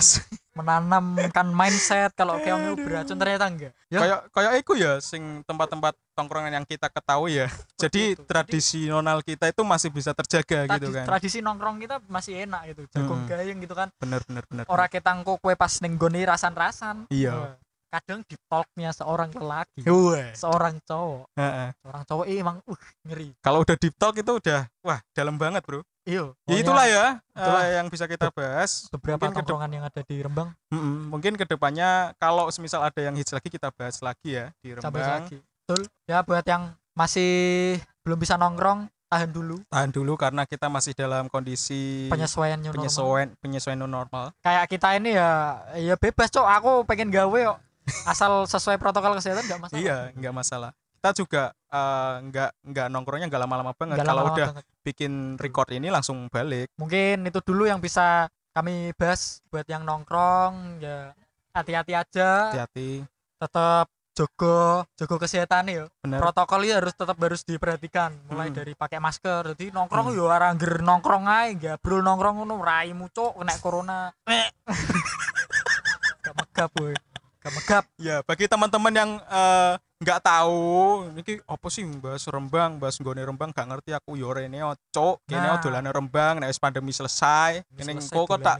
Menanamkan 0.52 1.46
mindset 1.48 2.10
kalau 2.12 2.38
keong 2.44 2.62
itu 2.68 2.82
beracun 2.82 3.16
ternyata 3.16 3.46
enggak. 3.46 3.72
Ya, 3.86 3.98
kayak 3.98 4.20
kayak 4.30 4.52
iku 4.58 4.72
ya 4.74 4.98
sing 4.98 5.42
tempat-tempat 5.44 5.94
tongkrongan 6.12 6.52
yang 6.52 6.64
kita 6.64 6.86
ketahui 6.86 7.38
ya 7.38 7.48
jadi 7.74 8.14
itu. 8.14 8.20
Jadi- 8.20 8.26
tradisional 8.26 9.18
kita 9.20 9.46
itu 9.46 9.62
masih 9.62 9.88
bisa 9.88 10.10
terjaga 10.12 10.64
tradi- 10.64 10.74
gitu 10.76 10.88
kan 10.92 11.04
tradisi 11.06 11.38
nongkrong 11.40 11.76
kita 11.78 11.96
masih 12.06 12.44
enak 12.44 12.62
gitu. 12.68 12.82
Jagung 12.90 13.20
Hmm. 13.20 13.28
gayeng 13.28 13.58
gitu 13.58 13.72
kan. 13.72 13.88
bener 13.96 14.20
bener 14.24 14.44
bener 14.46 14.64
Ora 14.66 14.86
ketangko 14.86 15.36
kue 15.36 15.54
pas 15.54 15.72
ning 15.78 15.94
gone 15.94 16.20
rasan-rasan. 16.20 17.06
Iya. 17.08 17.56
Kadang 17.90 18.22
di 18.22 18.38
talknya 18.46 18.94
seorang 18.94 19.34
lelaki, 19.34 19.82
Wah. 19.82 20.30
seorang 20.32 20.78
cowok. 20.80 21.26
Heeh. 21.34 21.74
Seorang 21.76 22.02
cowok 22.04 22.24
ini 22.24 22.38
emang 22.38 22.56
uh 22.62 22.78
ngeri. 23.02 23.34
kalau 23.40 23.60
udah 23.60 23.74
deep 23.74 23.94
talk 23.96 24.14
itu 24.14 24.30
udah 24.32 24.70
wah 24.80 25.02
dalam 25.10 25.34
banget 25.34 25.58
bro 25.60 25.82
Iya. 26.02 26.32
ya 26.48 26.56
itulah 26.56 26.86
ya 26.88 27.06
itulah. 27.36 27.62
eh, 27.62 27.70
yang 27.76 27.86
bisa 27.86 28.04
kita 28.04 28.32
bahas 28.32 28.88
beberapa 28.88 29.28
mungkin 29.28 29.70
yang 29.70 29.84
ada 29.84 30.00
di 30.00 30.16
Rembang 30.18 30.48
Mm-mm. 30.68 31.12
mungkin 31.12 31.36
ke 31.36 31.44
depannya 31.44 32.16
kalau 32.16 32.48
semisal 32.48 32.80
ada 32.80 32.98
yang 32.98 33.12
hits 33.14 33.30
lagi 33.30 33.46
kita 33.46 33.68
bahas 33.70 34.00
lagi 34.00 34.34
ya 34.34 34.48
di 34.60 34.72
Rembang 34.72 34.96
lagi. 34.96 35.36
Betul. 35.38 35.86
Ya 36.04 36.24
buat 36.24 36.42
yang 36.42 36.72
masih 36.94 37.30
belum 38.02 38.16
bisa 38.16 38.34
nongkrong, 38.34 38.88
tahan 39.06 39.30
dulu 39.30 39.60
tahan 39.68 39.90
dulu 39.90 40.16
karena 40.16 40.42
kita 40.44 40.66
masih 40.66 40.92
dalam 40.92 41.28
kondisi 41.28 42.08
penyesuaian 42.08 42.56
new 42.56 42.70
normal. 42.70 42.80
penyesuaian 42.80 43.28
penyesuaian 43.38 43.78
new 43.78 43.86
normal 43.86 44.32
Kayak 44.40 44.64
kita 44.66 44.88
ini 44.96 45.14
ya 45.14 45.30
ya 45.76 45.94
bebas, 45.94 46.28
Cok. 46.28 46.46
Aku 46.58 46.70
pengen 46.84 47.10
gawe 47.10 47.40
kok. 47.46 47.58
Asal 48.06 48.46
sesuai 48.46 48.78
protokol 48.78 49.18
kesehatan 49.18 49.44
enggak 49.44 49.60
masalah. 49.60 49.80
iya 49.80 49.96
nggak 50.14 50.34
masalah 50.34 50.70
kita 51.00 51.16
juga 51.16 51.42
eh, 51.66 52.14
nggak 52.22 52.50
nggak 52.62 52.86
nongkrongnya 52.86 53.26
nggak 53.26 53.40
lama-lama 53.40 53.72
banget 53.72 53.96
Nggak 53.96 54.06
kalau 54.06 54.22
udah 54.28 54.48
banget. 54.52 54.64
bikin 54.84 55.12
record 55.34 55.72
ini 55.72 55.88
langsung 55.88 56.28
balik 56.28 56.68
Mungkin 56.76 57.24
itu 57.24 57.40
dulu 57.40 57.64
yang 57.64 57.80
bisa 57.80 58.28
kami 58.50 58.92
bahas 58.94 59.40
buat 59.48 59.64
yang 59.64 59.80
nongkrong 59.82 60.76
ya 60.78 61.16
hati-hati 61.50 61.92
aja, 61.94 62.52
hati-hati 62.52 63.08
tetap 63.34 63.88
jogo 64.10 64.84
jogo 64.92 65.16
kesehatan 65.16 65.64
ya. 65.66 65.88
bener 65.98 66.20
Protokol 66.20 66.62
ini 66.62 66.74
harus 66.74 66.92
tetap 66.92 67.16
harus 67.16 67.40
diperhatikan 67.42 68.12
mulai 68.28 68.48
Hmm. 68.48 68.58
dari 68.60 68.72
pakai 68.74 68.98
masker. 68.98 69.56
Jadi 69.56 69.72
nongkrong 69.72 70.12
Hmm. 70.12 70.18
yo 70.18 70.28
ora 70.28 70.46
angger 70.46 70.78
nongkrong 70.78 71.24
ae, 71.24 71.56
gabrul 71.56 72.04
nongkrong 72.04 72.36
ngono 72.38 72.60
raimu 72.60 73.08
cuk 73.08 73.40
kena 73.40 73.56
corona. 73.56 73.98
Gak 76.20 76.34
megap 76.36 76.68
boy. 76.70 76.92
Gak 77.40 77.52
megap. 77.56 77.84
ya 77.96 78.20
bagi 78.20 78.44
teman-teman 78.44 78.92
yang 78.92 79.10
eh, 79.16 79.72
nggak 80.00 80.20
tahu 80.20 81.08
ini 81.12 81.40
apa 81.44 81.66
sih 81.68 81.84
bahas 82.00 82.24
Rembang 82.24 82.76
bahas 82.76 82.96
nggone 82.96 83.20
Rembang 83.20 83.48
gak 83.52 83.68
ngerti 83.68 83.92
aku 83.92 84.16
yo 84.16 84.32
rene 84.32 84.60
cok 84.92 85.24
kene 85.24 85.44
Nah. 85.44 85.60
dolane 85.60 85.88
Rembang 85.88 86.40
nek 86.40 86.52
pandemi 86.56 86.92
selesai 86.92 87.64
kene 87.68 87.96
selesai 87.96 88.12
engko 88.12 88.20
kok 88.24 88.40
tak 88.40 88.56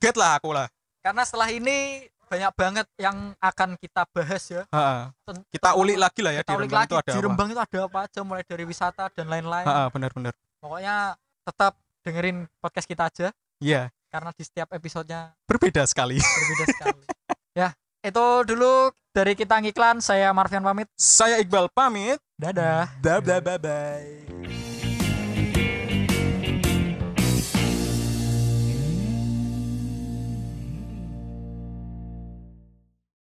guide 0.00 0.16
lah 0.16 0.36
aku 0.36 0.52
lah 0.52 0.68
Karena 1.00 1.26
setelah 1.26 1.50
ini 1.50 2.08
banyak 2.24 2.52
banget 2.56 2.86
yang 2.96 3.36
akan 3.36 3.76
kita 3.76 4.08
bahas 4.08 4.40
ya. 4.48 4.64
Heeh. 4.64 5.00
Ten- 5.28 5.44
kita 5.52 5.76
ulik 5.76 6.00
lagi 6.00 6.20
lah 6.24 6.32
ya 6.32 6.40
kita 6.40 6.56
di 6.56 6.60
Rembang 6.64 6.72
lagi 6.72 6.88
itu 6.88 6.96
ada 6.96 7.04
di 7.04 7.12
apa 7.12 7.24
Rembang 7.28 7.48
itu 7.52 7.60
ada 7.60 7.78
apa 7.84 7.98
aja 8.08 8.20
mulai 8.24 8.44
dari 8.48 8.64
wisata 8.64 9.04
dan 9.12 9.26
lain-lain. 9.28 9.66
Heeh, 9.68 9.86
bener-bener 9.92 10.32
Pokoknya 10.56 10.96
tetap 11.44 11.72
dengerin 12.00 12.48
podcast 12.58 12.88
kita 12.88 13.02
aja 13.06 13.28
iya 13.58 13.92
karena 14.08 14.32
di 14.32 14.44
setiap 14.44 14.72
episodenya 14.72 15.36
berbeda 15.44 15.84
sekali 15.84 16.16
berbeda 16.16 16.64
sekali. 16.68 17.02
ya, 17.60 17.68
itu 18.02 18.26
dulu 18.44 18.90
dari 19.14 19.38
kita 19.38 19.62
ngiklan. 19.62 20.02
Saya 20.02 20.34
Marvian 20.34 20.66
pamit. 20.66 20.90
saya 20.98 21.38
Iqbal 21.38 21.70
pamit 21.70 22.18
Dadah. 22.34 22.90
bye 22.98 23.22
bye 23.22 23.58
bye 23.58 24.71